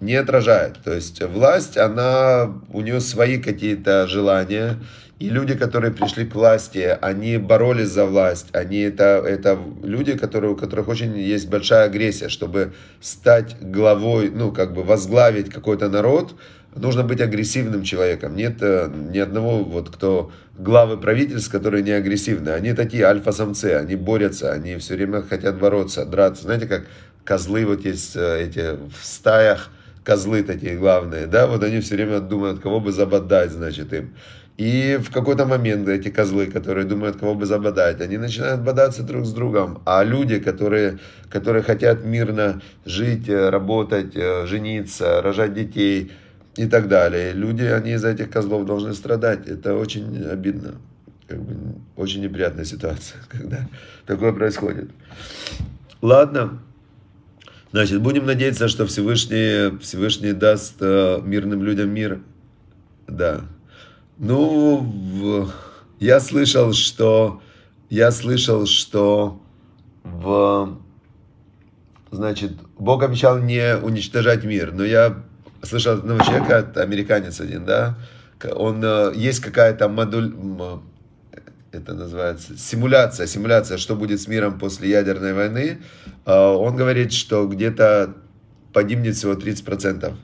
Не 0.00 0.16
отражает. 0.16 0.78
То 0.82 0.92
есть 0.92 1.22
власть, 1.22 1.76
она, 1.76 2.52
у 2.72 2.80
нее 2.80 3.00
свои 3.00 3.38
какие-то 3.38 4.08
желания, 4.08 4.78
и 5.20 5.28
люди, 5.28 5.54
которые 5.54 5.92
пришли 5.92 6.26
к 6.26 6.34
власти, 6.34 6.98
они 7.00 7.36
боролись 7.36 7.90
за 7.90 8.06
власть. 8.06 8.48
Они 8.52 8.80
это, 8.80 9.22
это 9.24 9.56
люди, 9.84 10.18
которые, 10.18 10.54
у 10.54 10.56
которых 10.56 10.88
очень 10.88 11.16
есть 11.16 11.48
большая 11.48 11.84
агрессия, 11.84 12.28
чтобы 12.28 12.72
стать 13.00 13.54
главой, 13.60 14.30
ну, 14.30 14.50
как 14.50 14.74
бы 14.74 14.82
возглавить 14.82 15.48
какой-то 15.48 15.88
народ, 15.88 16.34
нужно 16.74 17.02
быть 17.02 17.20
агрессивным 17.20 17.82
человеком. 17.82 18.36
Нет 18.36 18.58
э, 18.60 18.90
ни 19.10 19.18
одного, 19.18 19.62
вот, 19.64 19.90
кто 19.90 20.32
главы 20.58 20.96
правительств, 20.96 21.50
которые 21.50 21.82
не 21.82 21.92
агрессивны. 21.92 22.50
Они 22.50 22.72
такие 22.72 23.04
альфа-самцы, 23.04 23.74
они 23.74 23.96
борются, 23.96 24.52
они 24.52 24.76
все 24.76 24.94
время 24.94 25.22
хотят 25.22 25.58
бороться, 25.58 26.04
драться. 26.04 26.44
Знаете, 26.44 26.66
как 26.66 26.84
козлы 27.24 27.66
вот 27.66 27.84
есть 27.84 28.16
э, 28.16 28.44
эти 28.44 28.76
в 28.76 29.04
стаях, 29.04 29.70
козлы 30.04 30.42
такие 30.42 30.76
главные, 30.76 31.26
да, 31.26 31.46
вот 31.46 31.62
они 31.62 31.80
все 31.80 31.94
время 31.94 32.20
думают, 32.20 32.60
кого 32.60 32.80
бы 32.80 32.90
забодать, 32.92 33.52
значит, 33.52 33.92
им. 33.92 34.14
И 34.58 34.98
в 35.02 35.10
какой-то 35.10 35.46
момент 35.46 35.88
эти 35.88 36.10
козлы, 36.10 36.46
которые 36.46 36.84
думают, 36.84 37.16
кого 37.16 37.34
бы 37.34 37.46
забодать, 37.46 38.00
они 38.00 38.18
начинают 38.18 38.60
бодаться 38.60 39.02
друг 39.02 39.24
с 39.24 39.32
другом. 39.32 39.80
А 39.86 40.04
люди, 40.04 40.38
которые, 40.38 40.98
которые 41.30 41.62
хотят 41.62 42.04
мирно 42.04 42.60
жить, 42.84 43.28
э, 43.28 43.48
работать, 43.50 44.14
жениться, 44.14 45.22
рожать 45.22 45.54
детей 45.54 46.12
и 46.56 46.66
так 46.66 46.88
далее, 46.88 47.32
люди, 47.32 47.62
они 47.62 47.92
из 47.92 48.04
этих 48.04 48.30
козлов 48.30 48.66
должны 48.66 48.92
страдать. 48.94 49.46
Это 49.46 49.74
очень 49.74 50.24
обидно. 50.24 50.74
Как 51.26 51.40
бы, 51.40 51.76
очень 51.96 52.20
неприятная 52.20 52.64
ситуация, 52.64 53.20
когда 53.28 53.68
такое 54.06 54.32
происходит. 54.32 54.90
Ладно. 56.02 56.60
Значит, 57.70 58.02
будем 58.02 58.26
надеяться, 58.26 58.68
что 58.68 58.86
Всевышний, 58.86 59.78
Всевышний 59.78 60.32
даст 60.32 60.76
э, 60.80 61.20
мирным 61.24 61.62
людям 61.62 61.88
мир. 61.88 62.20
Да. 63.08 63.42
Ну, 64.18 65.48
я 65.98 66.20
слышал, 66.20 66.74
что 66.74 67.40
я 67.88 68.10
слышал, 68.10 68.66
что 68.66 69.40
в 70.02 70.78
значит, 72.10 72.52
Бог 72.78 73.02
обещал 73.02 73.38
не 73.38 73.76
уничтожать 73.76 74.44
мир, 74.44 74.72
но 74.72 74.84
я 74.84 75.24
слышал 75.62 75.94
одного 75.94 76.20
человека, 76.24 76.72
американец 76.76 77.40
один, 77.40 77.64
да, 77.64 77.96
он 78.54 78.82
э, 78.84 79.12
есть 79.14 79.40
какая-то 79.40 79.88
модуль, 79.88 80.34
это 81.72 81.94
называется 81.94 82.56
симуляция, 82.58 83.26
симуляция, 83.26 83.78
что 83.78 83.96
будет 83.96 84.20
с 84.20 84.28
миром 84.28 84.58
после 84.58 84.90
ядерной 84.90 85.32
войны. 85.32 85.78
А, 86.24 86.52
он 86.52 86.76
говорит, 86.76 87.12
что 87.12 87.46
где-то 87.46 88.14
погибнет 88.72 89.16
всего 89.16 89.32
30% 89.34 90.14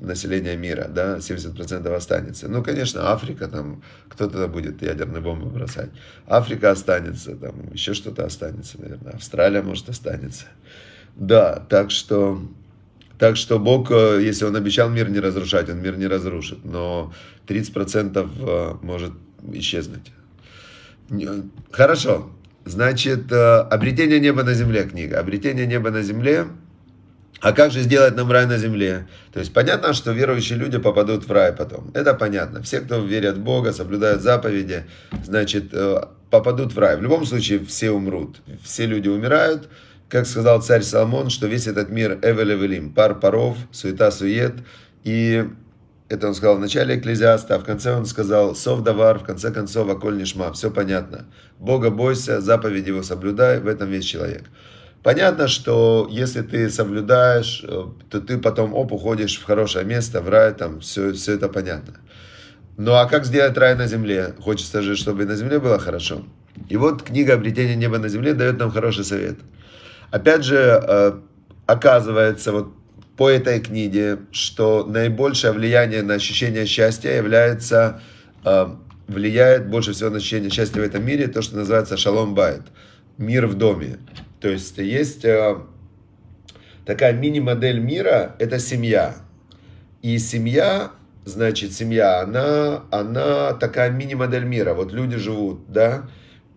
населения 0.00 0.56
мира, 0.56 0.88
да, 0.88 1.18
70% 1.18 1.94
останется. 1.94 2.48
Ну, 2.48 2.62
конечно, 2.62 3.12
Африка, 3.12 3.48
там, 3.48 3.82
кто-то 4.08 4.46
будет 4.48 4.82
ядерные 4.82 5.20
бомбы 5.20 5.50
бросать. 5.50 5.90
Африка 6.26 6.70
останется, 6.70 7.34
там, 7.36 7.72
еще 7.72 7.94
что-то 7.94 8.24
останется, 8.24 8.80
наверное. 8.80 9.12
Австралия, 9.12 9.62
может, 9.62 9.88
останется. 9.88 10.46
Да, 11.16 11.64
так 11.68 11.90
что, 11.90 12.42
так 13.18 13.36
что 13.36 13.58
Бог, 13.58 13.90
э, 13.90 14.20
если 14.22 14.44
Он 14.44 14.56
обещал 14.56 14.90
мир 14.90 15.08
не 15.10 15.20
разрушать, 15.20 15.68
Он 15.70 15.80
мир 15.80 15.96
не 15.96 16.06
разрушит, 16.06 16.64
но 16.64 17.12
30% 17.46 18.28
э, 18.40 18.74
может 18.82 19.12
исчезнуть. 19.52 20.12
Хорошо. 21.70 22.30
Значит, 22.64 23.30
э, 23.30 23.58
«Обретение 23.58 24.20
неба 24.20 24.42
на 24.42 24.54
земле» 24.54 24.84
книга. 24.84 25.20
«Обретение 25.20 25.66
неба 25.66 25.90
на 25.90 26.02
земле» 26.02 26.46
А 27.44 27.52
как 27.52 27.72
же 27.72 27.82
сделать 27.82 28.16
нам 28.16 28.32
рай 28.32 28.46
на 28.46 28.56
земле? 28.56 29.06
То 29.34 29.40
есть 29.40 29.52
понятно, 29.52 29.92
что 29.92 30.12
верующие 30.12 30.58
люди 30.58 30.78
попадут 30.78 31.28
в 31.28 31.30
рай 31.30 31.52
потом. 31.52 31.90
Это 31.92 32.14
понятно. 32.14 32.62
Все, 32.62 32.80
кто 32.80 33.04
верят 33.04 33.36
в 33.36 33.42
Бога, 33.42 33.74
соблюдают 33.74 34.22
заповеди, 34.22 34.84
значит, 35.24 35.64
э, 35.74 36.06
попадут 36.30 36.72
в 36.72 36.78
рай. 36.78 36.96
В 36.96 37.02
любом 37.02 37.26
случае 37.26 37.62
все 37.66 37.90
умрут. 37.90 38.40
Все 38.62 38.86
люди 38.86 39.08
умирают. 39.08 39.68
Как 40.14 40.26
сказал 40.26 40.62
царь 40.62 40.82
Соломон, 40.82 41.28
что 41.28 41.48
весь 41.48 41.66
этот 41.66 41.90
мир 41.90 42.20
эвелевелим, 42.22 42.94
пар 42.94 43.18
паров, 43.18 43.56
суета-сует. 43.72 44.54
И 45.02 45.44
это 46.08 46.28
он 46.28 46.36
сказал 46.36 46.56
в 46.56 46.60
начале 46.60 46.96
Экклезиаста, 46.96 47.56
а 47.56 47.58
в 47.58 47.64
конце 47.64 47.92
он 47.92 48.06
сказал 48.06 48.54
сов 48.54 48.84
давар, 48.84 49.18
в 49.18 49.24
конце 49.24 49.50
концов, 49.50 49.90
аколь 49.90 50.16
нишма. 50.16 50.52
Все 50.52 50.70
понятно. 50.70 51.24
Бога 51.58 51.90
бойся, 51.90 52.40
заповеди 52.40 52.90
его 52.90 53.02
соблюдай, 53.02 53.58
в 53.58 53.66
этом 53.66 53.88
весь 53.88 54.04
человек. 54.04 54.44
Понятно, 55.02 55.48
что 55.48 56.06
если 56.08 56.42
ты 56.42 56.70
соблюдаешь, 56.70 57.64
э, 57.66 57.82
то 58.08 58.20
ты 58.20 58.38
потом, 58.38 58.72
оп, 58.72 58.92
уходишь 58.92 59.40
в 59.40 59.44
хорошее 59.44 59.84
место, 59.84 60.20
в 60.20 60.28
рай, 60.28 60.54
там, 60.54 60.78
все, 60.78 61.12
все 61.12 61.32
это 61.34 61.48
понятно. 61.48 61.94
Ну 62.76 62.92
а 62.92 63.06
как 63.06 63.24
сделать 63.24 63.58
рай 63.58 63.74
на 63.74 63.88
земле? 63.88 64.32
Хочется 64.38 64.80
же, 64.80 64.94
чтобы 64.94 65.24
на 65.24 65.34
земле 65.34 65.58
было 65.58 65.80
хорошо. 65.80 66.24
И 66.68 66.76
вот 66.76 67.02
книга 67.02 67.34
«Обретение 67.34 67.74
неба 67.74 67.98
на 67.98 68.08
земле» 68.08 68.32
дает 68.32 68.58
нам 68.58 68.70
хороший 68.70 69.02
совет. 69.02 69.38
Опять 70.10 70.44
же, 70.44 70.56
э, 70.56 71.20
оказывается, 71.66 72.52
вот 72.52 72.74
по 73.16 73.28
этой 73.28 73.60
книге, 73.60 74.18
что 74.32 74.84
наибольшее 74.84 75.52
влияние 75.52 76.02
на 76.02 76.14
ощущение 76.14 76.66
счастья 76.66 77.12
является, 77.12 78.00
э, 78.44 78.66
влияет 79.06 79.68
больше 79.68 79.92
всего 79.92 80.10
на 80.10 80.16
ощущение 80.16 80.50
счастья 80.50 80.80
в 80.80 80.84
этом 80.84 81.04
мире, 81.04 81.28
то, 81.28 81.42
что 81.42 81.56
называется 81.56 81.96
шалом 81.96 82.34
байт, 82.34 82.62
мир 83.18 83.46
в 83.46 83.54
доме. 83.54 83.98
То 84.40 84.48
есть 84.48 84.78
есть 84.78 85.24
э, 85.24 85.56
такая 86.84 87.12
мини-модель 87.12 87.78
мира, 87.78 88.34
это 88.38 88.58
семья. 88.58 89.16
И 90.02 90.18
семья, 90.18 90.90
значит, 91.24 91.72
семья, 91.72 92.20
она, 92.20 92.82
она 92.90 93.54
такая 93.54 93.90
мини-модель 93.90 94.44
мира. 94.44 94.74
Вот 94.74 94.92
люди 94.92 95.16
живут, 95.16 95.70
да, 95.72 96.08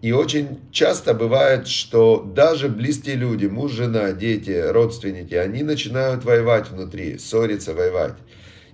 и 0.02 0.12
очень 0.12 0.60
часто 0.72 1.14
бывает, 1.14 1.68
что 1.68 2.22
даже 2.24 2.70
близкие 2.70 3.16
люди, 3.16 3.48
муж, 3.48 3.72
жена, 3.72 4.12
дети, 4.12 4.70
родственники, 4.70 5.34
они 5.34 5.64
начинают 5.64 6.24
воевать 6.24 6.70
внутри, 6.70 7.18
ссориться, 7.18 7.74
воевать. 7.74 8.16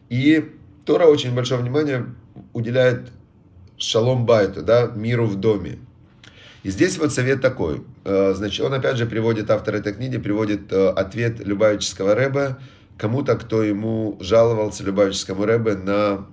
И 0.09 0.51
Тора 0.85 1.05
очень 1.05 1.33
большое 1.33 1.61
внимание 1.61 2.07
уделяет 2.51 3.09
шалом 3.77 4.25
байту, 4.25 4.63
да, 4.63 4.91
миру 4.93 5.25
в 5.25 5.35
доме. 5.35 5.79
И 6.63 6.69
здесь 6.69 6.97
вот 6.97 7.13
совет 7.13 7.41
такой. 7.41 7.83
Э, 8.03 8.33
значит, 8.35 8.65
он 8.65 8.73
опять 8.73 8.97
же 8.97 9.05
приводит, 9.05 9.49
автор 9.49 9.75
этой 9.75 9.93
книги 9.93 10.17
приводит 10.17 10.71
э, 10.71 10.89
ответ 10.89 11.39
Любавического 11.39 12.15
Рэба 12.15 12.59
кому-то, 12.97 13.35
кто 13.35 13.63
ему 13.63 14.17
жаловался 14.19 14.83
Любавическому 14.83 15.45
Рэбе 15.45 15.75
на 15.75 16.25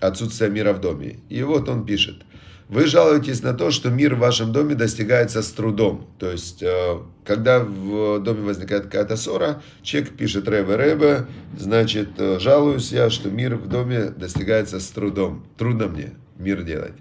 отсутствие 0.00 0.50
мира 0.50 0.72
в 0.72 0.80
доме. 0.80 1.18
И 1.28 1.42
вот 1.42 1.68
он 1.68 1.84
пишет. 1.84 2.22
Вы 2.70 2.86
жалуетесь 2.86 3.42
на 3.42 3.52
то, 3.52 3.72
что 3.72 3.90
мир 3.90 4.14
в 4.14 4.20
вашем 4.20 4.52
доме 4.52 4.76
достигается 4.76 5.42
с 5.42 5.50
трудом. 5.50 6.06
То 6.20 6.30
есть, 6.30 6.62
э, 6.62 6.98
когда 7.24 7.58
в 7.58 8.20
доме 8.20 8.42
возникает 8.42 8.84
какая-то 8.84 9.16
ссора, 9.16 9.60
человек 9.82 10.16
пишет 10.16 10.48
Рэбе 10.48 10.76
Рэбе, 10.76 11.26
значит, 11.58 12.10
жалуюсь 12.38 12.92
я, 12.92 13.10
что 13.10 13.28
мир 13.28 13.56
в 13.56 13.66
доме 13.66 14.10
достигается 14.10 14.78
с 14.78 14.86
трудом. 14.86 15.44
Трудно 15.58 15.88
мне 15.88 16.12
мир 16.38 16.62
делать. 16.62 16.94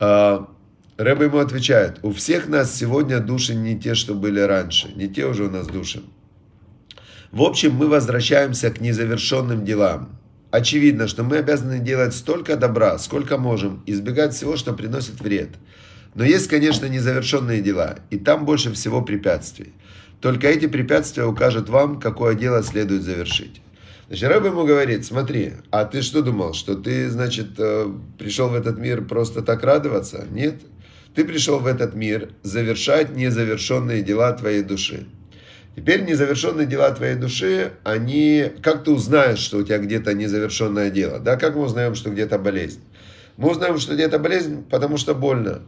А, 0.00 0.48
Рэбе 0.96 1.26
ему 1.26 1.38
отвечает, 1.38 1.98
у 2.02 2.10
всех 2.10 2.48
нас 2.48 2.74
сегодня 2.74 3.20
души 3.20 3.54
не 3.54 3.78
те, 3.78 3.94
что 3.94 4.14
были 4.14 4.40
раньше, 4.40 4.90
не 4.96 5.06
те 5.06 5.26
уже 5.26 5.44
у 5.44 5.50
нас 5.50 5.66
души. 5.66 6.02
В 7.30 7.42
общем, 7.42 7.74
мы 7.74 7.88
возвращаемся 7.88 8.70
к 8.70 8.80
незавершенным 8.80 9.66
делам. 9.66 10.18
Очевидно, 10.52 11.08
что 11.08 11.24
мы 11.24 11.38
обязаны 11.38 11.78
делать 11.78 12.14
столько 12.14 12.56
добра, 12.56 12.98
сколько 12.98 13.38
можем, 13.38 13.82
избегать 13.86 14.34
всего, 14.34 14.58
что 14.58 14.74
приносит 14.74 15.18
вред. 15.18 15.48
Но 16.14 16.24
есть, 16.24 16.48
конечно, 16.48 16.84
незавершенные 16.84 17.62
дела, 17.62 18.00
и 18.10 18.18
там 18.18 18.44
больше 18.44 18.70
всего 18.74 19.00
препятствий. 19.00 19.72
Только 20.20 20.48
эти 20.48 20.66
препятствия 20.66 21.24
укажут 21.24 21.70
вам, 21.70 21.98
какое 21.98 22.34
дело 22.34 22.62
следует 22.62 23.02
завершить. 23.02 23.62
Значит, 24.08 24.28
Рэб 24.28 24.44
ему 24.44 24.66
говорит, 24.66 25.06
смотри, 25.06 25.54
а 25.70 25.86
ты 25.86 26.02
что 26.02 26.20
думал, 26.20 26.52
что 26.52 26.74
ты, 26.74 27.08
значит, 27.08 27.52
э, 27.56 27.90
пришел 28.18 28.50
в 28.50 28.54
этот 28.54 28.76
мир 28.76 29.06
просто 29.06 29.40
так 29.40 29.64
радоваться? 29.64 30.26
Нет. 30.30 30.60
Ты 31.14 31.24
пришел 31.24 31.60
в 31.60 31.66
этот 31.66 31.94
мир 31.94 32.28
завершать 32.42 33.16
незавершенные 33.16 34.02
дела 34.02 34.32
твоей 34.32 34.62
души. 34.62 35.06
Теперь 35.74 36.02
незавершенные 36.02 36.66
дела 36.66 36.90
твоей 36.90 37.14
души, 37.14 37.72
они... 37.82 38.52
Как 38.62 38.84
ты 38.84 38.90
узнаешь, 38.90 39.38
что 39.38 39.58
у 39.58 39.62
тебя 39.62 39.78
где-то 39.78 40.12
незавершенное 40.12 40.90
дело? 40.90 41.18
Да, 41.18 41.36
как 41.36 41.56
мы 41.56 41.62
узнаем, 41.62 41.94
что 41.94 42.10
где-то 42.10 42.38
болезнь? 42.38 42.80
Мы 43.36 43.50
узнаем, 43.50 43.78
что 43.78 43.94
где-то 43.94 44.18
болезнь, 44.18 44.64
потому 44.70 44.98
что 44.98 45.14
больно. 45.14 45.62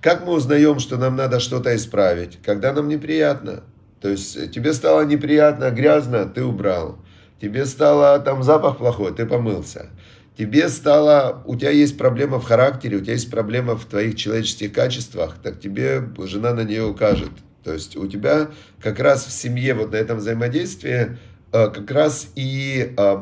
Как 0.00 0.26
мы 0.26 0.32
узнаем, 0.32 0.78
что 0.78 0.96
нам 0.96 1.16
надо 1.16 1.40
что-то 1.40 1.74
исправить? 1.76 2.38
Когда 2.44 2.72
нам 2.72 2.88
неприятно. 2.88 3.62
То 4.00 4.08
есть 4.08 4.52
тебе 4.52 4.72
стало 4.72 5.02
неприятно, 5.02 5.70
грязно, 5.70 6.26
ты 6.26 6.44
убрал. 6.44 6.98
Тебе 7.40 7.66
стало 7.66 8.18
там 8.20 8.42
запах 8.42 8.78
плохой, 8.78 9.14
ты 9.14 9.26
помылся 9.26 9.90
тебе 10.36 10.68
стало, 10.68 11.42
у 11.46 11.56
тебя 11.56 11.70
есть 11.70 11.96
проблема 11.96 12.38
в 12.38 12.44
характере, 12.44 12.98
у 12.98 13.00
тебя 13.00 13.14
есть 13.14 13.30
проблема 13.30 13.76
в 13.76 13.84
твоих 13.86 14.16
человеческих 14.16 14.72
качествах, 14.72 15.36
так 15.42 15.60
тебе 15.60 16.02
жена 16.24 16.52
на 16.52 16.62
нее 16.62 16.84
укажет. 16.84 17.30
То 17.66 17.72
есть 17.72 17.96
у 17.96 18.06
тебя 18.06 18.50
как 18.80 19.00
раз 19.00 19.26
в 19.26 19.32
семье, 19.32 19.74
вот 19.74 19.90
на 19.90 19.96
этом 19.96 20.18
взаимодействии, 20.18 21.18
э, 21.52 21.68
как 21.70 21.90
раз 21.90 22.28
и 22.36 22.94
э, 22.96 23.16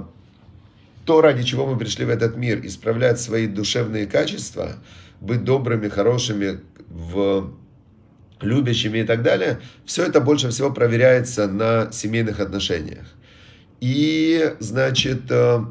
то, 1.06 1.20
ради 1.22 1.42
чего 1.44 1.64
мы 1.64 1.78
пришли 1.78 2.04
в 2.04 2.10
этот 2.10 2.36
мир, 2.36 2.60
исправлять 2.66 3.18
свои 3.18 3.46
душевные 3.46 4.06
качества, 4.06 4.72
быть 5.22 5.44
добрыми, 5.44 5.88
хорошими, 5.88 6.60
в 6.90 7.54
любящими 8.42 8.98
и 8.98 9.04
так 9.04 9.22
далее, 9.22 9.60
все 9.86 10.04
это 10.04 10.20
больше 10.20 10.50
всего 10.50 10.70
проверяется 10.70 11.48
на 11.48 11.90
семейных 11.90 12.38
отношениях. 12.38 13.06
И, 13.80 14.54
значит, 14.58 15.22
э, 15.30 15.64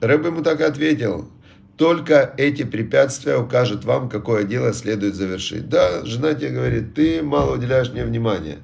Рэб 0.00 0.26
ему 0.26 0.42
так 0.42 0.60
и 0.60 0.64
ответил. 0.64 1.30
Только 1.76 2.32
эти 2.38 2.62
препятствия 2.62 3.36
укажут 3.36 3.84
вам, 3.84 4.08
какое 4.08 4.44
дело 4.44 4.72
следует 4.72 5.14
завершить. 5.14 5.68
Да, 5.68 6.04
жена 6.04 6.32
тебе 6.32 6.50
говорит, 6.50 6.94
ты 6.94 7.22
мало 7.22 7.56
уделяешь 7.56 7.90
мне 7.90 8.04
внимания. 8.04 8.58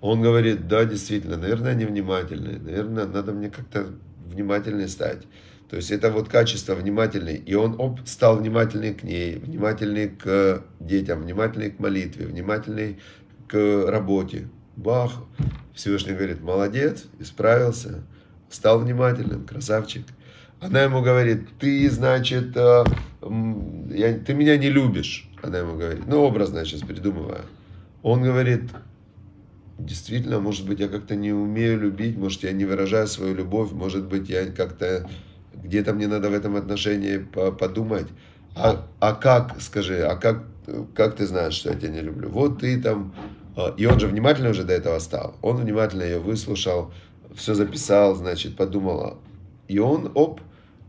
Он 0.00 0.22
говорит, 0.22 0.66
да, 0.66 0.84
действительно, 0.84 1.36
наверное, 1.36 1.74
невнимательный. 1.74 2.58
Наверное, 2.58 3.06
надо 3.06 3.32
мне 3.32 3.50
как-то 3.50 3.86
внимательнее 4.26 4.88
стать. 4.88 5.22
То 5.68 5.76
есть 5.76 5.90
это 5.90 6.10
вот 6.10 6.28
качество 6.28 6.74
внимательный. 6.74 7.36
И 7.36 7.54
он 7.54 7.74
оп, 7.78 8.00
стал 8.06 8.38
внимательный 8.38 8.94
к 8.94 9.02
ней, 9.02 9.36
внимательный 9.36 10.08
к 10.08 10.62
детям, 10.80 11.22
внимательный 11.22 11.70
к 11.70 11.78
молитве, 11.78 12.26
внимательный 12.26 12.98
к 13.48 13.84
работе. 13.88 14.48
Бах! 14.76 15.12
Всевышний 15.74 16.14
говорит, 16.14 16.40
молодец, 16.40 17.04
исправился, 17.18 18.02
стал 18.48 18.78
внимательным, 18.78 19.44
красавчик. 19.44 20.06
Она 20.60 20.82
ему 20.82 21.02
говорит, 21.02 21.48
ты, 21.58 21.88
значит, 21.90 22.56
э, 22.56 22.84
я, 23.90 24.18
ты 24.18 24.34
меня 24.34 24.56
не 24.56 24.70
любишь. 24.70 25.30
Она 25.42 25.58
ему 25.58 25.76
говорит, 25.76 26.06
ну, 26.06 26.22
образно 26.22 26.60
я 26.60 26.64
сейчас 26.64 26.80
придумываю. 26.80 27.42
Он 28.02 28.22
говорит, 28.22 28.62
действительно, 29.78 30.40
может 30.40 30.66
быть, 30.66 30.80
я 30.80 30.88
как-то 30.88 31.14
не 31.14 31.32
умею 31.32 31.80
любить, 31.80 32.16
может, 32.16 32.42
я 32.42 32.52
не 32.52 32.64
выражаю 32.64 33.06
свою 33.06 33.34
любовь, 33.34 33.72
может 33.72 34.04
быть, 34.04 34.28
я 34.28 34.46
как-то, 34.46 35.08
где-то 35.52 35.92
мне 35.92 36.06
надо 36.06 36.30
в 36.30 36.32
этом 36.32 36.56
отношении 36.56 37.18
подумать. 37.18 38.06
А, 38.54 38.86
а 39.00 39.12
как, 39.12 39.60
скажи, 39.60 40.02
а 40.02 40.16
как, 40.16 40.44
как 40.94 41.16
ты 41.16 41.26
знаешь, 41.26 41.54
что 41.54 41.70
я 41.70 41.76
тебя 41.76 41.90
не 41.90 42.00
люблю? 42.00 42.30
Вот 42.30 42.60
ты 42.60 42.80
там, 42.80 43.14
э, 43.56 43.72
и 43.76 43.84
он 43.84 44.00
же 44.00 44.06
внимательно 44.06 44.50
уже 44.50 44.64
до 44.64 44.72
этого 44.72 44.98
стал. 44.98 45.36
Он 45.42 45.56
внимательно 45.56 46.02
ее 46.02 46.18
выслушал, 46.18 46.92
все 47.34 47.52
записал, 47.54 48.14
значит, 48.14 48.56
подумал. 48.56 49.18
И 49.68 49.78
он, 49.78 50.10
оп, 50.14 50.40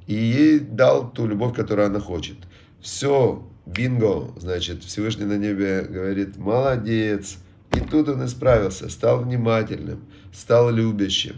и 0.06 0.14
ей 0.14 0.60
дал 0.60 1.12
ту 1.12 1.28
любовь, 1.28 1.56
которую 1.56 1.88
она 1.88 2.00
хочет. 2.00 2.38
Все, 2.82 3.44
бинго, 3.66 4.32
значит, 4.40 4.84
Всевышний 4.84 5.26
на 5.26 5.38
небе 5.38 5.82
говорит, 5.82 6.38
молодец. 6.38 7.38
И 7.76 7.80
тут 7.80 8.08
он 8.10 8.26
исправился, 8.26 8.90
стал 8.90 9.24
внимательным, 9.24 10.06
стал 10.34 10.72
любящим, 10.72 11.36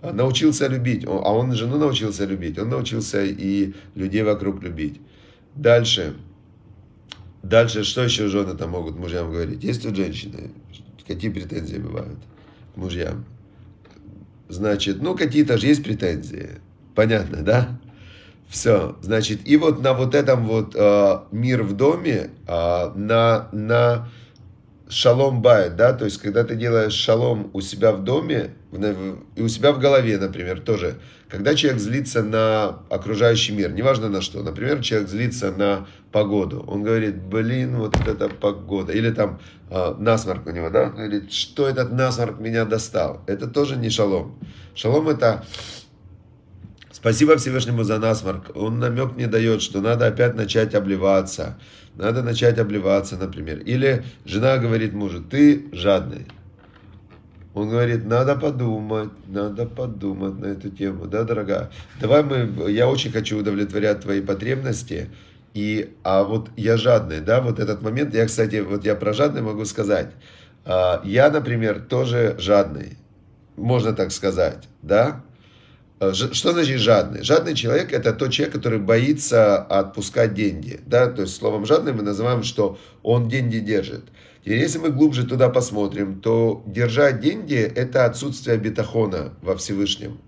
а 0.00 0.12
научился 0.12 0.66
любить. 0.68 1.04
А 1.06 1.32
он 1.32 1.52
жену 1.54 1.78
научился 1.78 2.24
любить, 2.24 2.58
он 2.58 2.70
научился 2.70 3.24
и 3.24 3.74
людей 3.94 4.22
вокруг 4.22 4.62
любить. 4.62 5.00
Дальше. 5.54 6.16
Дальше, 7.42 7.84
что 7.84 8.02
еще 8.02 8.26
жены 8.28 8.54
там 8.54 8.70
могут 8.70 8.98
мужьям 8.98 9.30
говорить? 9.30 9.62
Есть 9.62 9.82
тут 9.82 9.94
женщины? 9.96 10.50
Какие 11.06 11.30
претензии 11.30 11.76
бывают 11.76 12.18
к 12.74 12.76
мужьям? 12.76 13.24
Значит, 14.48 15.02
ну 15.02 15.16
какие-то 15.16 15.58
же 15.58 15.66
есть 15.66 15.84
претензии. 15.84 16.50
Понятно, 16.96 17.42
да? 17.42 17.78
Все, 18.48 18.96
значит, 19.02 19.40
и 19.44 19.56
вот 19.56 19.82
на 19.82 19.92
вот 19.92 20.14
этом 20.14 20.46
вот 20.46 20.74
э, 20.74 21.18
мир 21.30 21.62
в 21.62 21.76
доме, 21.76 22.30
э, 22.46 22.90
на, 22.94 23.48
на 23.52 24.08
шалом 24.88 25.42
байт, 25.42 25.76
да, 25.76 25.92
то 25.92 26.04
есть 26.04 26.18
когда 26.18 26.44
ты 26.44 26.54
делаешь 26.54 26.92
шалом 26.92 27.50
у 27.52 27.60
себя 27.60 27.92
в 27.92 28.04
доме, 28.04 28.54
в, 28.70 29.18
и 29.34 29.42
у 29.42 29.48
себя 29.48 29.72
в 29.72 29.80
голове, 29.80 30.16
например, 30.16 30.60
тоже, 30.60 30.94
когда 31.28 31.54
человек 31.56 31.80
злится 31.80 32.22
на 32.22 32.78
окружающий 32.88 33.52
мир, 33.52 33.72
неважно 33.72 34.08
на 34.08 34.22
что, 34.22 34.42
например, 34.42 34.80
человек 34.80 35.08
злится 35.08 35.50
на 35.50 35.88
погоду, 36.12 36.64
он 36.68 36.82
говорит, 36.82 37.16
блин, 37.16 37.76
вот 37.76 37.96
эта 38.06 38.28
погода, 38.28 38.92
или 38.92 39.10
там 39.10 39.40
э, 39.70 39.94
насморк 39.98 40.46
у 40.46 40.50
него, 40.50 40.70
да, 40.70 40.84
он 40.84 40.92
говорит, 40.92 41.32
что 41.32 41.68
этот 41.68 41.92
насморк 41.92 42.38
меня 42.38 42.64
достал, 42.64 43.22
это 43.26 43.48
тоже 43.48 43.76
не 43.76 43.90
шалом. 43.90 44.38
Шалом 44.74 45.08
это 45.08 45.44
Спасибо 47.06 47.36
Всевышнему 47.36 47.84
за 47.84 48.00
насморк. 48.00 48.50
Он 48.56 48.80
намек 48.80 49.14
не 49.16 49.28
дает, 49.28 49.62
что 49.62 49.80
надо 49.80 50.08
опять 50.08 50.34
начать 50.34 50.74
обливаться. 50.74 51.56
Надо 51.94 52.20
начать 52.24 52.58
обливаться, 52.58 53.16
например. 53.16 53.60
Или 53.60 54.02
жена 54.24 54.58
говорит 54.58 54.92
мужу, 54.92 55.22
ты 55.22 55.66
жадный. 55.70 56.26
Он 57.54 57.70
говорит, 57.70 58.04
надо 58.06 58.34
подумать, 58.34 59.10
надо 59.28 59.66
подумать 59.66 60.40
на 60.40 60.46
эту 60.46 60.68
тему. 60.68 61.06
Да, 61.06 61.22
дорогая? 61.22 61.70
Давай 62.00 62.24
мы, 62.24 62.72
я 62.72 62.88
очень 62.88 63.12
хочу 63.12 63.38
удовлетворять 63.38 64.00
твои 64.00 64.20
потребности. 64.20 65.08
И, 65.54 65.94
а 66.02 66.24
вот 66.24 66.50
я 66.56 66.76
жадный, 66.76 67.20
да, 67.20 67.40
вот 67.40 67.60
этот 67.60 67.82
момент, 67.82 68.16
я, 68.16 68.26
кстати, 68.26 68.56
вот 68.56 68.84
я 68.84 68.96
про 68.96 69.12
жадный 69.12 69.42
могу 69.42 69.64
сказать. 69.64 70.10
А, 70.64 71.00
я, 71.04 71.30
например, 71.30 71.82
тоже 71.88 72.34
жадный, 72.40 72.98
можно 73.54 73.92
так 73.92 74.10
сказать, 74.10 74.64
да, 74.82 75.22
что 75.98 76.52
значит 76.52 76.78
жадный? 76.78 77.22
Жадный 77.22 77.54
человек– 77.54 77.92
это 77.92 78.12
тот 78.12 78.30
человек, 78.30 78.54
который 78.54 78.78
боится 78.78 79.56
отпускать 79.58 80.34
деньги. 80.34 80.80
Да? 80.86 81.06
То 81.06 81.22
есть 81.22 81.34
словом 81.34 81.64
жадный 81.64 81.92
мы 81.92 82.02
называем, 82.02 82.42
что 82.42 82.78
он 83.02 83.28
деньги 83.28 83.58
держит. 83.58 84.04
Теперь, 84.44 84.60
если 84.60 84.78
мы 84.78 84.90
глубже 84.90 85.26
туда 85.26 85.48
посмотрим, 85.48 86.20
то 86.20 86.62
держать 86.66 87.20
деньги– 87.20 87.56
это 87.74 88.04
отсутствие 88.04 88.58
бетахона 88.58 89.32
во 89.42 89.56
Всевышнем. 89.56 90.20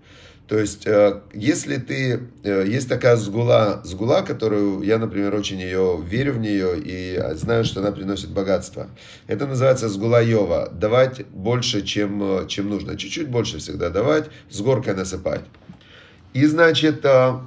То 0.49 0.59
есть, 0.59 0.85
э, 0.87 1.21
если 1.33 1.77
ты, 1.77 2.19
э, 2.43 2.65
есть 2.67 2.89
такая 2.89 3.15
сгула, 3.15 3.81
сгула, 3.85 4.23
которую 4.23 4.81
я, 4.81 4.97
например, 4.97 5.33
очень 5.35 5.59
ее 5.59 6.03
верю 6.03 6.33
в 6.33 6.39
нее 6.39 6.71
и 6.77 7.21
знаю, 7.35 7.63
что 7.63 7.79
она 7.79 7.91
приносит 7.91 8.31
богатство. 8.31 8.87
Это 9.27 9.47
называется 9.47 9.87
сгула 9.87 10.21
Йова. 10.21 10.69
Давать 10.69 11.25
больше, 11.27 11.83
чем, 11.83 12.47
чем 12.47 12.69
нужно. 12.69 12.97
Чуть-чуть 12.97 13.29
больше 13.29 13.59
всегда 13.59 13.89
давать, 13.89 14.25
с 14.49 14.59
горкой 14.59 14.95
насыпать. 14.95 15.45
И, 16.33 16.45
значит, 16.45 17.05
э, 17.05 17.39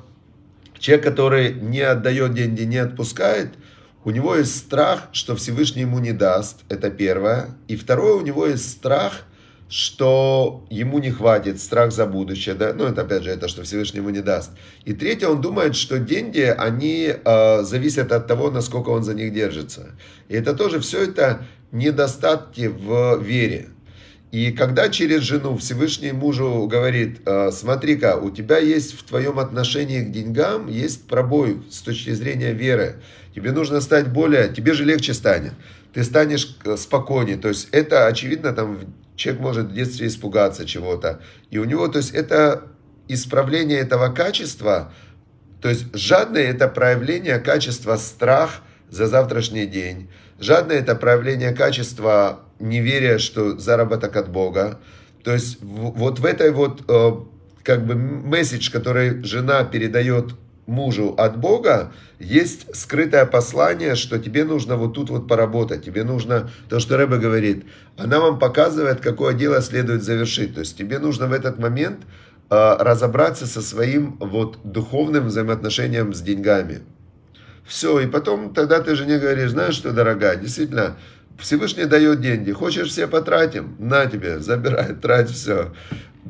Человек, 0.82 1.04
который 1.04 1.54
не 1.54 1.80
отдает 1.80 2.34
деньги, 2.34 2.62
не 2.62 2.78
отпускает, 2.78 3.50
у 4.02 4.10
него 4.10 4.34
есть 4.34 4.56
страх, 4.56 5.10
что 5.12 5.36
Всевышний 5.36 5.82
ему 5.82 6.00
не 6.00 6.10
даст, 6.10 6.64
это 6.68 6.90
первое. 6.90 7.50
И 7.68 7.76
второе, 7.76 8.14
у 8.14 8.22
него 8.22 8.48
есть 8.48 8.68
страх, 8.68 9.22
что 9.72 10.66
ему 10.68 10.98
не 10.98 11.10
хватит, 11.10 11.58
страх 11.58 11.92
за 11.92 12.04
будущее, 12.04 12.54
да, 12.54 12.74
ну 12.74 12.84
это 12.84 13.00
опять 13.00 13.22
же 13.22 13.30
это, 13.30 13.48
что 13.48 13.62
Всевышний 13.62 14.00
ему 14.00 14.10
не 14.10 14.20
даст. 14.20 14.50
И 14.84 14.92
третье, 14.92 15.28
он 15.28 15.40
думает, 15.40 15.76
что 15.76 15.98
деньги, 15.98 16.42
они 16.42 17.08
э, 17.08 17.62
зависят 17.62 18.12
от 18.12 18.26
того, 18.26 18.50
насколько 18.50 18.90
он 18.90 19.02
за 19.02 19.14
них 19.14 19.32
держится. 19.32 19.92
И 20.28 20.34
это 20.34 20.52
тоже 20.52 20.78
все 20.78 21.04
это 21.04 21.46
недостатки 21.70 22.66
в 22.66 23.18
вере. 23.22 23.70
И 24.30 24.52
когда 24.52 24.90
через 24.90 25.22
жену 25.22 25.56
Всевышний 25.56 26.12
мужу 26.12 26.66
говорит, 26.66 27.22
«Э, 27.24 27.50
смотри-ка, 27.50 28.18
у 28.18 28.30
тебя 28.30 28.58
есть 28.58 28.92
в 28.92 29.04
твоем 29.04 29.38
отношении 29.38 30.02
к 30.02 30.12
деньгам, 30.12 30.68
есть 30.68 31.08
пробой 31.08 31.62
с 31.70 31.80
точки 31.80 32.10
зрения 32.10 32.52
веры. 32.52 32.96
Тебе 33.34 33.52
нужно 33.52 33.80
стать 33.80 34.12
более, 34.12 34.52
тебе 34.52 34.74
же 34.74 34.84
легче 34.84 35.14
станет. 35.14 35.54
Ты 35.94 36.04
станешь 36.04 36.58
э, 36.62 36.76
спокойнее. 36.76 37.38
То 37.38 37.48
есть 37.48 37.68
это 37.72 38.06
очевидно, 38.06 38.52
там 38.52 38.78
человек 39.16 39.42
может 39.42 39.66
в 39.66 39.74
детстве 39.74 40.06
испугаться 40.06 40.64
чего-то. 40.66 41.20
И 41.50 41.58
у 41.58 41.64
него, 41.64 41.88
то 41.88 41.98
есть 41.98 42.12
это 42.12 42.64
исправление 43.08 43.78
этого 43.78 44.12
качества, 44.12 44.92
то 45.60 45.68
есть 45.68 45.94
жадное 45.94 46.42
это 46.42 46.68
проявление 46.68 47.38
качества 47.38 47.96
страх 47.96 48.62
за 48.90 49.06
завтрашний 49.06 49.66
день. 49.66 50.10
Жадное 50.38 50.78
это 50.78 50.96
проявление 50.96 51.52
качества 51.52 52.40
неверия, 52.58 53.18
что 53.18 53.58
заработок 53.58 54.16
от 54.16 54.28
Бога. 54.28 54.80
То 55.22 55.32
есть 55.32 55.58
вот 55.60 56.18
в 56.18 56.24
этой 56.24 56.50
вот 56.50 56.82
э, 56.88 57.10
как 57.62 57.86
бы 57.86 57.94
месседж, 57.94 58.70
который 58.72 59.22
жена 59.22 59.62
передает 59.64 60.34
мужу 60.66 61.14
от 61.18 61.38
Бога, 61.38 61.92
есть 62.18 62.74
скрытое 62.74 63.26
послание, 63.26 63.94
что 63.96 64.18
тебе 64.18 64.44
нужно 64.44 64.76
вот 64.76 64.94
тут 64.94 65.10
вот 65.10 65.28
поработать, 65.28 65.84
тебе 65.84 66.04
нужно, 66.04 66.50
то, 66.68 66.78
что 66.78 66.96
Рэба 66.96 67.18
говорит, 67.18 67.64
она 67.96 68.20
вам 68.20 68.38
показывает, 68.38 69.00
какое 69.00 69.34
дело 69.34 69.60
следует 69.60 70.02
завершить. 70.02 70.54
То 70.54 70.60
есть 70.60 70.76
тебе 70.76 70.98
нужно 70.98 71.26
в 71.26 71.32
этот 71.32 71.58
момент 71.58 72.00
э, 72.50 72.76
разобраться 72.78 73.46
со 73.46 73.60
своим 73.60 74.16
вот 74.20 74.58
духовным 74.64 75.26
взаимоотношением 75.26 76.14
с 76.14 76.20
деньгами. 76.20 76.82
Все, 77.64 78.00
и 78.00 78.06
потом 78.06 78.54
тогда 78.54 78.80
ты 78.80 78.94
жене 78.96 79.18
говоришь, 79.18 79.50
знаешь 79.50 79.74
что, 79.74 79.92
дорогая, 79.92 80.36
действительно, 80.36 80.96
Всевышний 81.38 81.86
дает 81.86 82.20
деньги. 82.20 82.52
Хочешь 82.52 82.88
все 82.88 83.06
потратим? 83.06 83.76
На 83.78 84.06
тебе, 84.06 84.38
забирай, 84.38 84.94
трать 85.02 85.30
все. 85.30 85.72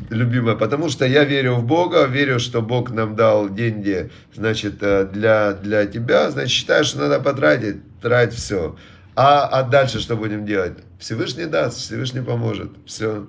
Любимая, 0.08 0.56
потому 0.56 0.88
что 0.88 1.04
я 1.04 1.24
верю 1.24 1.56
в 1.56 1.64
Бога, 1.66 2.04
верю, 2.06 2.38
что 2.38 2.62
Бог 2.62 2.90
нам 2.90 3.14
дал 3.14 3.50
деньги, 3.50 4.10
значит, 4.34 4.76
э, 4.80 5.06
для, 5.12 5.52
для 5.52 5.84
тебя, 5.84 6.30
значит, 6.30 6.50
считаю, 6.50 6.84
что 6.84 7.00
надо 7.00 7.20
потратить, 7.20 7.76
трать 8.00 8.32
все. 8.32 8.76
А, 9.14 9.46
а 9.46 9.62
дальше 9.62 10.00
что 10.00 10.16
будем 10.16 10.46
делать? 10.46 10.78
Всевышний 10.98 11.44
даст, 11.44 11.78
Всевышний 11.78 12.22
поможет. 12.22 12.70
Все. 12.86 13.26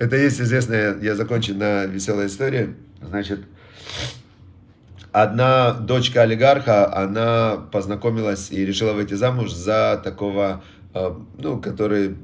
Это 0.00 0.16
есть 0.16 0.40
известная, 0.40 0.98
я 1.00 1.14
закончу 1.14 1.54
на 1.54 1.84
веселой 1.84 2.26
истории. 2.26 2.74
Значит, 3.00 3.40
одна 5.12 5.72
дочка 5.72 6.22
олигарха, 6.22 6.92
она 6.94 7.56
познакомилась 7.70 8.50
и 8.50 8.64
решила 8.64 8.92
выйти 8.94 9.14
замуж 9.14 9.52
за 9.52 10.00
такого 10.02 10.64
ну, 10.92 11.60
который 11.60 12.16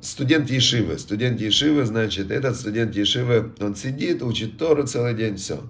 студент 0.00 0.50
Ешивы. 0.50 0.98
Студент 0.98 1.40
Ешивы, 1.40 1.84
значит, 1.84 2.30
этот 2.30 2.56
студент 2.56 2.94
Ешивы, 2.94 3.52
он 3.60 3.74
сидит, 3.76 4.22
учит 4.22 4.58
Тору 4.58 4.86
целый 4.86 5.14
день, 5.14 5.36
все. 5.36 5.60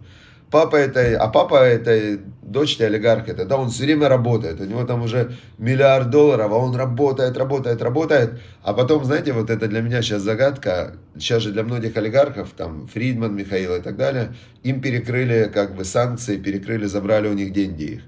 Папа 0.50 0.74
этой, 0.74 1.14
а 1.14 1.28
папа 1.28 1.62
этой 1.62 2.20
дочери 2.42 2.82
олигарха, 2.82 3.30
это, 3.30 3.44
да, 3.44 3.56
он 3.56 3.70
все 3.70 3.84
время 3.84 4.08
работает, 4.08 4.60
у 4.60 4.64
него 4.64 4.84
там 4.84 5.02
уже 5.02 5.36
миллиард 5.58 6.10
долларов, 6.10 6.50
а 6.50 6.56
он 6.56 6.74
работает, 6.74 7.36
работает, 7.36 7.80
работает, 7.80 8.40
а 8.64 8.74
потом, 8.74 9.04
знаете, 9.04 9.32
вот 9.32 9.48
это 9.48 9.68
для 9.68 9.80
меня 9.80 10.02
сейчас 10.02 10.22
загадка, 10.22 10.96
сейчас 11.16 11.44
же 11.44 11.52
для 11.52 11.62
многих 11.62 11.96
олигархов, 11.96 12.50
там, 12.56 12.88
Фридман, 12.88 13.36
Михаил 13.36 13.76
и 13.76 13.80
так 13.80 13.96
далее, 13.96 14.34
им 14.64 14.80
перекрыли, 14.80 15.48
как 15.54 15.76
бы, 15.76 15.84
санкции, 15.84 16.36
перекрыли, 16.36 16.86
забрали 16.86 17.28
у 17.28 17.34
них 17.34 17.52
деньги 17.52 17.84
их. 17.84 18.02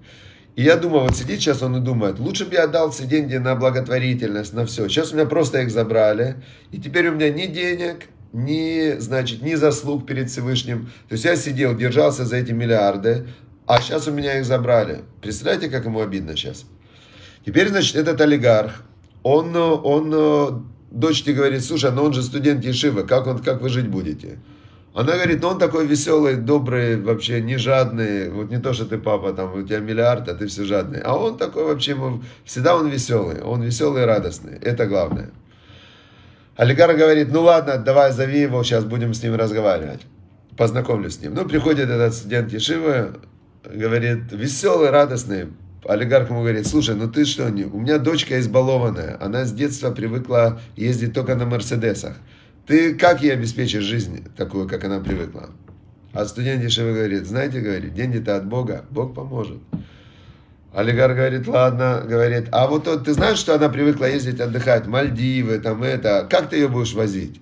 И 0.54 0.62
я 0.62 0.76
думаю, 0.76 1.04
вот 1.04 1.16
сидит 1.16 1.40
сейчас 1.40 1.62
он 1.62 1.76
и 1.76 1.80
думает, 1.80 2.18
лучше 2.18 2.44
бы 2.44 2.54
я 2.54 2.64
отдал 2.64 2.90
все 2.90 3.06
деньги 3.06 3.36
на 3.36 3.54
благотворительность, 3.54 4.52
на 4.52 4.66
все. 4.66 4.86
Сейчас 4.88 5.12
у 5.12 5.16
меня 5.16 5.24
просто 5.24 5.62
их 5.62 5.70
забрали, 5.70 6.36
и 6.70 6.78
теперь 6.78 7.08
у 7.08 7.12
меня 7.12 7.30
ни 7.30 7.46
денег, 7.46 8.08
ни, 8.34 8.98
значит, 8.98 9.40
ни 9.40 9.54
заслуг 9.54 10.06
перед 10.06 10.30
Всевышним. 10.30 10.90
То 11.08 11.14
есть 11.14 11.24
я 11.24 11.36
сидел, 11.36 11.74
держался 11.74 12.26
за 12.26 12.36
эти 12.36 12.52
миллиарды, 12.52 13.28
а 13.66 13.80
сейчас 13.80 14.08
у 14.08 14.12
меня 14.12 14.38
их 14.38 14.44
забрали. 14.44 15.00
Представляете, 15.22 15.70
как 15.70 15.86
ему 15.86 16.00
обидно 16.00 16.36
сейчас? 16.36 16.66
Теперь, 17.46 17.68
значит, 17.68 17.96
этот 17.96 18.20
олигарх, 18.20 18.82
он, 19.22 19.56
он 19.56 20.66
дочке 20.90 21.32
говорит, 21.32 21.64
слушай, 21.64 21.90
ну 21.90 22.04
он 22.04 22.12
же 22.12 22.22
студент 22.22 22.64
Ешивы, 22.64 23.04
как, 23.04 23.26
он, 23.26 23.38
как 23.38 23.62
вы 23.62 23.68
жить 23.68 23.88
будете? 23.88 24.38
Она 24.94 25.14
говорит, 25.14 25.40
ну 25.40 25.48
он 25.48 25.59
такой 25.59 25.87
веселый, 25.87 26.37
добрый, 26.37 27.00
вообще 27.00 27.40
не 27.40 27.57
жадный. 27.57 28.28
Вот 28.28 28.50
не 28.50 28.59
то, 28.59 28.74
что 28.74 28.85
ты 28.85 28.98
папа, 28.98 29.33
там 29.33 29.55
у 29.55 29.62
тебя 29.62 29.78
миллиард, 29.78 30.28
а 30.28 30.35
ты 30.35 30.46
все 30.46 30.64
жадный. 30.64 31.00
А 31.00 31.16
он 31.16 31.38
такой 31.38 31.64
вообще, 31.64 31.96
всегда 32.44 32.76
он 32.76 32.88
веселый. 32.88 33.40
Он 33.40 33.62
веселый 33.62 34.02
и 34.02 34.07
радостный. 34.07 34.59
Это 34.59 34.87
главное. 34.87 35.31
Олигарх 36.57 36.98
говорит, 36.98 37.33
ну 37.33 37.42
ладно, 37.42 37.78
давай 37.78 38.12
зови 38.12 38.40
его, 38.40 38.62
сейчас 38.62 38.85
будем 38.85 39.14
с 39.14 39.22
ним 39.22 39.35
разговаривать. 39.35 40.02
Познакомлюсь 40.59 41.16
с 41.16 41.20
ним. 41.20 41.35
Ну, 41.35 41.46
приходит 41.46 41.88
этот 41.88 42.12
студент 42.12 42.52
Ешивы, 42.52 43.14
говорит, 43.64 44.31
веселый, 44.31 44.90
радостный. 44.90 45.46
Олигарх 45.85 46.28
ему 46.28 46.40
говорит, 46.42 46.66
слушай, 46.66 46.94
ну 46.94 47.11
ты 47.11 47.24
что, 47.24 47.46
у 47.46 47.81
меня 47.81 47.98
дочка 47.98 48.38
избалованная, 48.38 49.16
она 49.20 49.44
с 49.44 49.52
детства 49.52 49.90
привыкла 49.90 50.61
ездить 50.76 51.14
только 51.14 51.35
на 51.35 51.46
Мерседесах. 51.46 52.16
Ты 52.66 52.94
как 52.94 53.22
ей 53.22 53.33
обеспечишь 53.33 53.83
жизнь 53.83 54.25
такую, 54.37 54.68
как 54.68 54.85
она 54.85 55.01
привыкла? 55.01 55.51
А 56.12 56.25
студент 56.27 56.62
Ешева 56.62 56.92
говорит, 56.92 57.27
знаете, 57.27 57.61
говорит, 57.61 57.94
деньги-то 57.94 58.37
от 58.37 58.46
Бога, 58.46 58.85
Бог 58.90 59.14
поможет. 59.14 59.59
Олигарх 60.72 61.16
говорит, 61.16 61.46
ладно, 61.48 62.03
говорит, 62.07 62.48
а 62.53 62.66
вот 62.66 62.85
тот, 62.85 63.05
ты 63.05 63.14
знаешь, 63.14 63.38
что 63.38 63.55
она 63.55 63.68
привыкла 63.68 64.07
ездить 64.07 64.40
отдыхать, 64.40 64.87
Мальдивы, 64.87 65.59
там 65.59 65.83
это, 65.83 66.27
как 66.31 66.51
ты 66.51 66.57
ее 66.57 66.68
будешь 66.68 66.94
возить? 66.94 67.40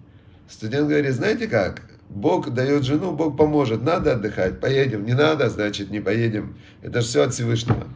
Студент 0.49 0.89
говорит, 0.89 1.15
знаете 1.15 1.47
как, 1.47 1.83
Бог 2.09 2.51
дает 2.51 2.85
жену, 2.85 3.13
Бог 3.13 3.37
поможет, 3.37 3.83
надо 3.83 4.15
отдыхать, 4.15 4.59
поедем, 4.59 5.05
не 5.05 5.15
надо, 5.15 5.49
значит, 5.49 5.91
не 5.91 6.01
поедем. 6.01 6.57
Это 6.83 7.03
же 7.03 7.07
все 7.07 7.23
от 7.23 7.35
Всевышнего. 7.35 7.87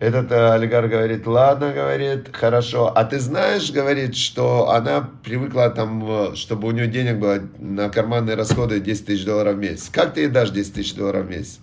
Этот 0.00 0.32
э, 0.32 0.52
олигарх 0.54 0.90
говорит, 0.90 1.26
ладно, 1.26 1.74
говорит, 1.74 2.30
хорошо. 2.32 2.90
А 2.94 3.04
ты 3.04 3.20
знаешь, 3.20 3.70
говорит, 3.70 4.16
что 4.16 4.70
она 4.70 5.10
привыкла 5.22 5.68
там, 5.68 6.34
чтобы 6.34 6.68
у 6.68 6.70
нее 6.70 6.86
денег 6.86 7.18
было 7.18 7.38
на 7.58 7.90
карманные 7.90 8.34
расходы 8.34 8.80
10 8.80 9.04
тысяч 9.04 9.26
долларов 9.26 9.56
в 9.56 9.58
месяц. 9.58 9.90
Как 9.92 10.14
ты 10.14 10.22
ей 10.22 10.28
дашь 10.28 10.52
10 10.52 10.72
тысяч 10.72 10.94
долларов 10.94 11.26
в 11.26 11.28
месяц? 11.28 11.60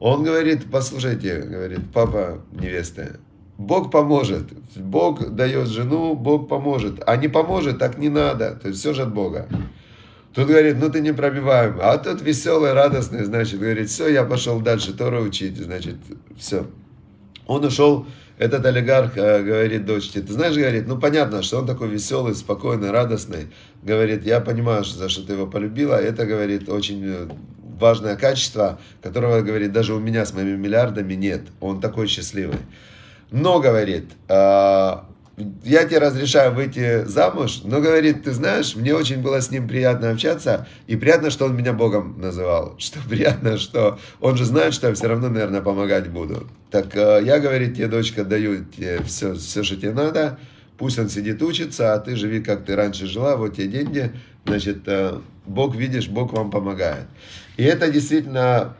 Он 0.00 0.22
говорит, 0.22 0.70
послушайте, 0.70 1.40
говорит, 1.40 1.80
папа 1.94 2.42
невесты, 2.52 3.18
Бог 3.56 3.90
поможет. 3.90 4.52
Бог 4.76 5.30
дает 5.30 5.68
жену, 5.68 6.14
Бог 6.14 6.50
поможет. 6.50 7.02
А 7.06 7.16
не 7.16 7.28
поможет, 7.28 7.78
так 7.78 7.96
не 7.96 8.10
надо. 8.10 8.54
То 8.56 8.68
есть 8.68 8.80
все 8.80 8.92
же 8.92 9.04
от 9.04 9.14
Бога. 9.14 9.48
Тут 10.34 10.48
говорит, 10.48 10.76
ну 10.78 10.90
ты 10.90 11.00
не 11.00 11.14
пробиваем. 11.14 11.78
А 11.80 11.96
тут 11.96 12.20
веселый, 12.20 12.74
радостный, 12.74 13.24
значит, 13.24 13.58
говорит, 13.58 13.88
все, 13.88 14.08
я 14.08 14.24
пошел 14.24 14.60
дальше 14.60 14.92
Тору 14.92 15.22
учить, 15.22 15.56
значит, 15.56 15.96
все. 16.36 16.66
Он 17.46 17.64
ушел, 17.64 18.06
этот 18.38 18.66
олигарх 18.66 19.16
э, 19.16 19.42
говорит 19.42 19.86
дочке, 19.86 20.20
ты 20.20 20.32
знаешь, 20.32 20.56
говорит, 20.56 20.86
ну 20.86 20.98
понятно, 20.98 21.42
что 21.42 21.58
он 21.58 21.66
такой 21.66 21.88
веселый, 21.88 22.34
спокойный, 22.34 22.90
радостный. 22.90 23.48
Говорит, 23.82 24.26
я 24.26 24.40
понимаю, 24.40 24.84
за 24.84 25.08
что 25.08 25.26
ты 25.26 25.32
его 25.32 25.46
полюбила. 25.46 25.94
Это, 25.94 26.26
говорит, 26.26 26.68
очень 26.68 27.02
э, 27.04 27.28
важное 27.78 28.16
качество, 28.16 28.78
которого, 29.02 29.40
говорит, 29.40 29.72
даже 29.72 29.94
у 29.94 30.00
меня 30.00 30.26
с 30.26 30.34
моими 30.34 30.56
миллиардами 30.56 31.14
нет. 31.14 31.42
Он 31.60 31.80
такой 31.80 32.08
счастливый. 32.08 32.58
Но, 33.30 33.60
говорит, 33.60 34.10
э, 34.28 34.96
я 35.64 35.84
тебе 35.84 35.98
разрешаю 35.98 36.54
выйти 36.54 37.04
замуж, 37.04 37.60
но 37.64 37.80
говорит, 37.80 38.24
ты 38.24 38.32
знаешь, 38.32 38.74
мне 38.74 38.94
очень 38.94 39.20
было 39.20 39.40
с 39.40 39.50
ним 39.50 39.68
приятно 39.68 40.10
общаться, 40.10 40.66
и 40.86 40.96
приятно, 40.96 41.30
что 41.30 41.44
он 41.44 41.56
меня 41.56 41.72
Богом 41.72 42.18
называл, 42.18 42.74
что 42.78 43.00
приятно, 43.08 43.58
что 43.58 43.98
он 44.20 44.36
же 44.36 44.44
знает, 44.44 44.72
что 44.72 44.88
я 44.88 44.94
все 44.94 45.08
равно, 45.08 45.28
наверное, 45.28 45.60
помогать 45.60 46.08
буду. 46.08 46.48
Так 46.70 46.96
э, 46.96 47.20
я, 47.24 47.38
говорит, 47.38 47.76
тебе, 47.76 47.88
дочка, 47.88 48.24
даю 48.24 48.64
тебе 48.64 49.02
все, 49.02 49.34
все, 49.34 49.62
что 49.62 49.76
тебе 49.76 49.92
надо, 49.92 50.38
пусть 50.78 50.98
он 50.98 51.10
сидит, 51.10 51.42
учится, 51.42 51.92
а 51.92 51.98
ты 51.98 52.16
живи, 52.16 52.40
как 52.40 52.64
ты 52.64 52.74
раньше 52.74 53.06
жила, 53.06 53.36
вот 53.36 53.56
тебе 53.56 53.68
деньги, 53.68 54.12
значит, 54.46 54.78
э, 54.86 55.18
Бог, 55.44 55.76
видишь, 55.76 56.08
Бог 56.08 56.32
вам 56.32 56.50
помогает. 56.50 57.06
И 57.58 57.62
это 57.62 57.90
действительно 57.90 58.74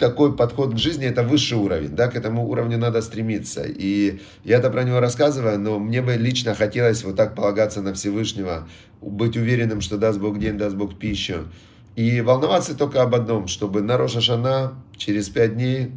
такой 0.00 0.34
подход 0.34 0.74
к 0.74 0.78
жизни, 0.78 1.06
это 1.06 1.22
высший 1.22 1.58
уровень, 1.58 1.90
да, 1.90 2.08
к 2.08 2.16
этому 2.16 2.48
уровню 2.48 2.78
надо 2.78 3.02
стремиться. 3.02 3.62
И 3.64 4.20
я 4.42 4.56
это 4.56 4.70
про 4.70 4.82
него 4.82 4.98
рассказываю, 4.98 5.60
но 5.60 5.78
мне 5.78 6.02
бы 6.02 6.14
лично 6.14 6.54
хотелось 6.54 7.04
вот 7.04 7.14
так 7.14 7.36
полагаться 7.36 7.82
на 7.82 7.94
Всевышнего, 7.94 8.66
быть 9.00 9.36
уверенным, 9.36 9.80
что 9.80 9.98
даст 9.98 10.18
Бог 10.18 10.40
день, 10.40 10.58
даст 10.58 10.74
Бог 10.74 10.98
пищу. 10.98 11.46
И 11.94 12.20
волноваться 12.20 12.76
только 12.76 13.02
об 13.02 13.14
одном, 13.14 13.46
чтобы 13.46 13.82
на 13.82 13.96
Роша 13.96 14.20
Шана 14.20 14.74
через 14.96 15.28
пять 15.28 15.54
дней 15.54 15.92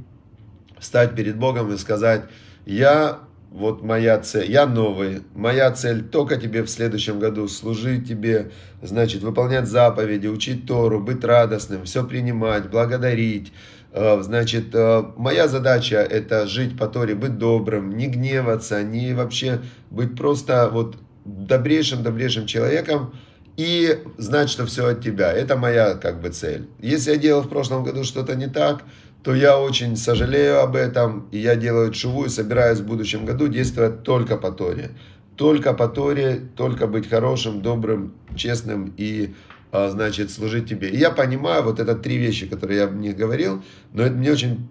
встать 0.79 1.15
перед 1.15 1.37
Богом 1.37 1.73
и 1.73 1.77
сказать, 1.77 2.25
я 2.65 3.19
вот 3.53 3.83
моя 3.83 4.19
цель, 4.19 4.51
я 4.51 4.65
новый, 4.65 5.21
моя 5.35 5.71
цель 5.71 6.03
только 6.03 6.37
тебе 6.37 6.63
в 6.63 6.69
следующем 6.69 7.19
году 7.19 7.47
служить 7.47 8.07
тебе, 8.07 8.51
значит, 8.81 9.21
выполнять 9.21 9.67
заповеди, 9.67 10.25
учить 10.25 10.65
Тору, 10.65 10.99
быть 10.99 11.23
радостным, 11.23 11.83
все 11.83 12.03
принимать, 12.03 12.69
благодарить. 12.71 13.53
Э, 13.93 14.19
значит, 14.23 14.73
э, 14.73 15.03
моя 15.17 15.47
задача 15.47 15.97
это 15.97 16.47
жить 16.47 16.77
по 16.77 16.88
Торе, 16.88 17.13
быть 17.13 17.38
добрым, 17.38 17.95
не 17.95 18.08
гневаться, 18.08 18.82
не 18.82 19.13
вообще 19.13 19.62
быть 19.91 20.17
просто 20.17 20.67
вот 20.71 20.97
добрейшим, 21.25 22.01
добрейшим 22.01 22.47
человеком, 22.47 23.13
и 23.56 23.99
знать, 24.17 24.49
что 24.49 24.65
все 24.65 24.88
от 24.88 25.03
тебя. 25.03 25.32
Это 25.32 25.56
моя 25.58 25.93
как 25.93 26.21
бы 26.21 26.29
цель. 26.29 26.67
Если 26.79 27.12
я 27.12 27.17
делал 27.17 27.43
в 27.43 27.49
прошлом 27.49 27.84
году 27.84 28.03
что-то 28.03 28.36
не 28.36 28.47
так, 28.47 28.84
то 29.23 29.36
я 29.36 29.60
очень 29.60 29.95
сожалею 29.95 30.62
об 30.62 30.75
этом, 30.75 31.27
и 31.32 31.38
я 31.38 31.56
делаю 31.56 31.91
чуву 31.91 32.25
и 32.25 32.29
собираюсь 32.29 32.79
в 32.79 32.88
будущем 32.88 33.25
году 33.25 33.47
действовать 33.47 34.01
только 34.01 34.38
по 34.38 34.51
Торе. 34.51 34.89
Только 35.36 35.73
по 35.73 35.88
Торе, 35.88 36.41
только 36.56 36.88
быть 36.88 37.08
хорошим, 37.08 37.62
добрым, 37.62 38.15
честным 38.36 38.91
и, 38.97 39.36
значит, 39.73 40.31
служить 40.31 40.69
тебе. 40.69 40.89
И 40.89 40.97
я 40.97 41.12
понимаю, 41.12 41.63
вот 41.63 41.79
это 41.79 41.95
три 41.95 42.17
вещи, 42.17 42.47
которые 42.47 42.81
я 42.81 42.88
не 42.88 43.12
говорил, 43.12 43.63
но 43.91 44.03
это 44.03 44.15
мне 44.15 44.31
очень 44.31 44.67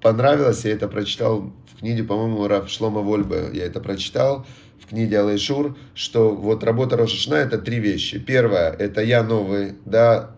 понравилось, 0.00 0.64
я 0.64 0.72
это 0.72 0.88
прочитал 0.88 1.52
в 1.74 1.80
книге, 1.80 2.04
по-моему, 2.04 2.46
Раф 2.46 2.70
Шлома 2.70 3.00
Вольбе, 3.00 3.50
я 3.52 3.64
это 3.64 3.80
прочитал, 3.80 4.46
в 4.80 4.88
книге 4.88 5.18
Алайшур, 5.18 5.76
что 5.94 6.30
вот 6.30 6.62
работа 6.62 6.96
Рошашна 6.96 7.34
это 7.34 7.58
три 7.58 7.80
вещи. 7.80 8.18
Первое, 8.20 8.70
это 8.70 9.02
я 9.02 9.24
новый, 9.24 9.74
да, 9.84 10.30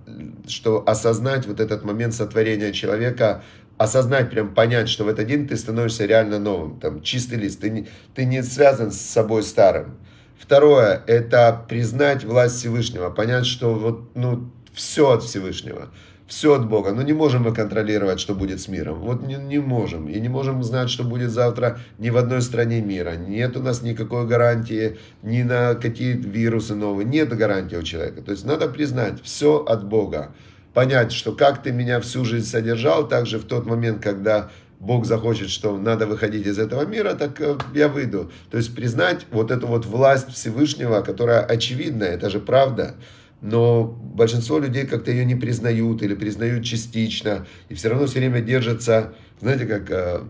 что 0.46 0.82
осознать 0.86 1.46
вот 1.46 1.60
этот 1.60 1.84
момент 1.84 2.14
сотворения 2.14 2.72
человека, 2.72 3.42
осознать, 3.76 4.30
прям 4.30 4.54
понять, 4.54 4.88
что 4.88 5.04
в 5.04 5.08
этот 5.08 5.26
день 5.26 5.46
ты 5.46 5.56
становишься 5.56 6.06
реально 6.06 6.38
новым, 6.38 6.80
там, 6.80 7.02
чистый 7.02 7.34
лист, 7.34 7.60
ты 7.60 7.70
не, 7.70 7.88
ты 8.14 8.24
не 8.24 8.42
связан 8.42 8.90
с 8.90 9.00
собой 9.00 9.42
старым. 9.42 9.98
Второе, 10.38 11.02
это 11.06 11.64
признать 11.68 12.24
власть 12.24 12.56
Всевышнего, 12.56 13.10
понять, 13.10 13.46
что 13.46 13.74
вот, 13.74 14.10
ну, 14.14 14.50
все 14.72 15.10
от 15.12 15.22
Всевышнего 15.22 15.88
все 16.28 16.54
от 16.54 16.68
Бога. 16.68 16.92
Но 16.92 17.02
не 17.02 17.14
можем 17.14 17.42
мы 17.42 17.54
контролировать, 17.54 18.20
что 18.20 18.34
будет 18.34 18.60
с 18.60 18.68
миром. 18.68 19.00
Вот 19.00 19.26
не, 19.26 19.34
не 19.36 19.58
можем. 19.58 20.08
И 20.08 20.20
не 20.20 20.28
можем 20.28 20.62
знать, 20.62 20.90
что 20.90 21.02
будет 21.02 21.30
завтра 21.30 21.80
ни 21.98 22.10
в 22.10 22.16
одной 22.16 22.42
стране 22.42 22.80
мира. 22.82 23.16
Нет 23.16 23.56
у 23.56 23.62
нас 23.62 23.82
никакой 23.82 24.26
гарантии 24.26 24.98
ни 25.22 25.42
на 25.42 25.74
какие 25.74 26.12
вирусы 26.12 26.74
новые. 26.74 27.06
Нет 27.06 27.34
гарантии 27.34 27.76
у 27.76 27.82
человека. 27.82 28.22
То 28.22 28.32
есть 28.32 28.44
надо 28.44 28.68
признать, 28.68 29.22
все 29.22 29.64
от 29.64 29.84
Бога. 29.84 30.34
Понять, 30.74 31.12
что 31.12 31.32
как 31.32 31.62
ты 31.62 31.72
меня 31.72 31.98
всю 32.00 32.24
жизнь 32.24 32.46
содержал, 32.46 33.08
так 33.08 33.26
же 33.26 33.38
в 33.38 33.44
тот 33.44 33.66
момент, 33.66 34.02
когда 34.02 34.50
Бог 34.80 35.06
захочет, 35.06 35.50
что 35.50 35.76
надо 35.76 36.06
выходить 36.06 36.46
из 36.46 36.58
этого 36.58 36.86
мира, 36.86 37.14
так 37.14 37.40
э, 37.40 37.58
я 37.74 37.88
выйду. 37.88 38.30
То 38.50 38.56
есть 38.58 38.74
признать 38.74 39.26
вот 39.30 39.50
эту 39.50 39.66
вот 39.66 39.86
власть 39.86 40.30
Всевышнего, 40.32 41.00
которая 41.00 41.40
очевидна, 41.42 42.04
это 42.04 42.30
же 42.30 42.40
правда 42.40 42.94
но 43.40 43.84
большинство 43.84 44.58
людей 44.58 44.84
как-то 44.86 45.10
ее 45.10 45.24
не 45.24 45.34
признают 45.34 46.02
или 46.02 46.14
признают 46.14 46.64
частично, 46.64 47.46
и 47.68 47.74
все 47.74 47.88
равно 47.88 48.06
все 48.06 48.18
время 48.18 48.40
держатся, 48.40 49.14
знаете, 49.40 49.66
как 49.66 49.90
э, 49.90 50.20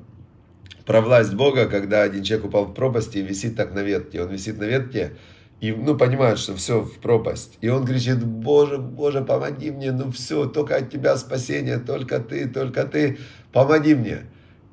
про 0.84 1.00
власть 1.00 1.34
Бога, 1.34 1.66
когда 1.66 2.02
один 2.02 2.22
человек 2.22 2.46
упал 2.46 2.66
в 2.66 2.74
пропасть 2.74 3.16
и 3.16 3.22
висит 3.22 3.56
так 3.56 3.74
на 3.74 3.80
ветке, 3.80 4.22
он 4.22 4.30
висит 4.30 4.58
на 4.58 4.64
ветке, 4.64 5.12
и, 5.60 5.72
ну, 5.72 5.96
понимает, 5.96 6.38
что 6.38 6.54
все 6.54 6.82
в 6.82 6.98
пропасть. 6.98 7.58
И 7.60 7.68
он 7.68 7.84
кричит, 7.84 8.24
Боже, 8.24 8.78
Боже, 8.78 9.22
помоги 9.22 9.72
мне, 9.72 9.90
ну 9.90 10.12
все, 10.12 10.46
только 10.46 10.76
от 10.76 10.90
Тебя 10.90 11.16
спасение, 11.16 11.78
только 11.78 12.20
Ты, 12.20 12.48
только 12.48 12.84
Ты, 12.84 13.18
помоги 13.52 13.94
мне. 13.94 14.20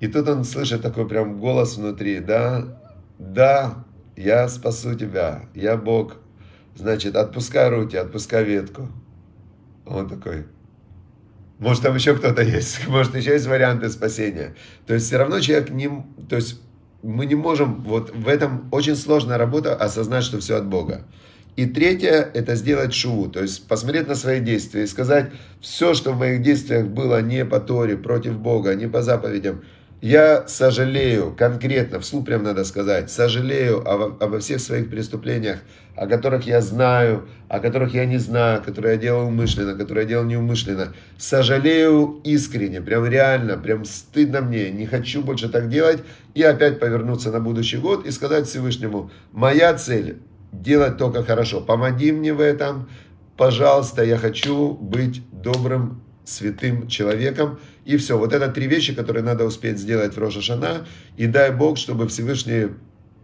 И 0.06 0.08
тут 0.08 0.30
он 0.30 0.44
слышит 0.44 0.84
такой 0.84 1.08
прям 1.08 1.40
голос 1.40 1.78
внутри, 1.78 2.20
да, 2.20 2.80
да, 3.18 3.84
я 4.16 4.48
спасу 4.50 4.94
тебя, 4.94 5.50
я 5.56 5.78
Бог, 5.78 6.18
Значит, 6.76 7.16
отпускай 7.16 7.70
руки, 7.70 7.96
отпускай 7.96 8.44
ветку. 8.44 8.90
Он 9.86 10.08
такой, 10.08 10.46
может, 11.58 11.82
там 11.82 11.96
еще 11.96 12.16
кто-то 12.16 12.44
есть, 12.44 12.88
может, 12.88 13.16
еще 13.16 13.32
есть 13.32 13.48
варианты 13.48 13.90
спасения. 13.90 14.56
То 14.86 14.94
есть, 14.94 15.08
все 15.08 15.18
равно 15.18 15.40
человек 15.40 15.70
не... 15.72 15.90
То 16.30 16.36
есть, 16.36 16.62
мы 17.02 17.26
не 17.26 17.36
можем... 17.36 17.82
Вот 17.82 18.14
в 18.14 18.28
этом 18.28 18.68
очень 18.72 18.96
сложная 18.96 19.38
работа 19.38 19.74
осознать, 19.76 20.24
что 20.24 20.40
все 20.40 20.58
от 20.58 20.68
Бога. 20.68 21.06
И 21.56 21.66
третье, 21.66 22.30
это 22.34 22.56
сделать 22.56 22.94
шуву, 22.94 23.30
то 23.30 23.42
есть 23.42 23.66
посмотреть 23.66 24.10
на 24.10 24.16
свои 24.16 24.42
действия 24.42 24.84
и 24.84 24.88
сказать, 24.88 25.32
все, 25.62 25.94
что 25.94 26.12
в 26.12 26.20
моих 26.20 26.42
действиях 26.42 26.88
было 26.88 27.22
не 27.22 27.46
по 27.46 27.62
Торе, 27.62 27.96
против 27.96 28.38
Бога, 28.38 28.76
не 28.76 28.88
по 28.88 29.02
заповедям, 29.02 29.64
я 30.02 30.48
сожалею, 30.48 31.34
конкретно, 31.38 32.00
вслух 32.00 32.26
прям 32.26 32.44
надо 32.44 32.64
сказать, 32.66 33.10
сожалею 33.10 33.80
обо, 33.90 34.18
обо 34.20 34.40
всех 34.40 34.60
своих 34.60 34.90
преступлениях, 34.90 35.60
о 35.96 36.08
которых 36.08 36.46
я 36.46 36.62
знаю, 36.62 37.28
о 37.48 37.60
которых 37.60 37.94
я 37.94 38.06
не 38.06 38.18
знаю, 38.18 38.62
которые 38.62 38.96
я 38.96 39.02
делал 39.02 39.28
умышленно, 39.28 39.76
которые 39.76 40.04
я 40.04 40.10
делал 40.10 40.26
неумышленно. 40.26 40.94
Сожалею 41.18 42.20
искренне, 42.24 42.82
прям 42.82 43.06
реально, 43.06 43.58
прям 43.58 43.86
стыдно 43.86 44.42
мне, 44.42 44.70
не 44.70 44.86
хочу 44.86 45.24
больше 45.24 45.50
так 45.50 45.70
делать. 45.70 46.04
И 46.34 46.44
опять 46.44 46.80
повернуться 46.80 47.32
на 47.32 47.40
будущий 47.40 47.78
год 47.78 48.06
и 48.06 48.12
сказать 48.12 48.48
Всевышнему, 48.48 49.10
моя 49.32 49.74
цель 49.74 50.18
делать 50.52 50.98
только 50.98 51.24
хорошо. 51.24 51.62
Помоги 51.62 52.12
мне 52.12 52.34
в 52.34 52.42
этом, 52.42 52.90
пожалуйста, 53.38 54.04
я 54.04 54.18
хочу 54.18 54.74
быть 54.74 55.22
добрым 55.32 56.02
святым 56.26 56.88
человеком. 56.88 57.60
И 57.86 57.98
все. 57.98 58.18
Вот 58.18 58.34
это 58.34 58.50
три 58.50 58.68
вещи, 58.68 58.94
которые 58.94 59.24
надо 59.24 59.46
успеть 59.46 59.78
сделать 59.78 60.16
в 60.16 60.20
Роша 60.20 60.42
Шана. 60.42 60.86
И 61.18 61.28
дай 61.28 61.52
Бог, 61.52 61.78
чтобы 61.78 62.08
Всевышний 62.08 62.70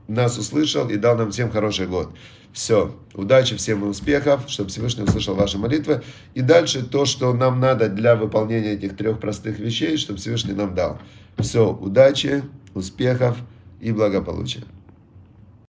нас 0.08 0.38
услышал 0.38 0.88
и 0.90 0.98
дал 0.98 1.18
нам 1.18 1.32
всем 1.32 1.52
хороший 1.52 1.88
год. 1.88 2.14
Все. 2.54 2.96
Удачи 3.14 3.56
всем 3.56 3.84
и 3.84 3.88
успехов, 3.88 4.44
чтобы 4.48 4.70
Всевышний 4.70 5.04
услышал 5.04 5.36
ваши 5.36 5.58
молитвы. 5.58 6.04
И 6.34 6.42
дальше 6.42 6.84
то, 6.84 7.06
что 7.06 7.34
нам 7.34 7.60
надо 7.60 7.90
для 7.90 8.16
выполнения 8.16 8.74
этих 8.74 8.96
трех 8.96 9.20
простых 9.20 9.58
вещей, 9.60 9.98
чтобы 9.98 10.20
Всевышний 10.20 10.54
нам 10.54 10.76
дал. 10.76 11.00
Все. 11.38 11.74
Удачи, 11.74 12.44
успехов 12.74 13.38
и 13.80 13.92
благополучия. 13.92 14.64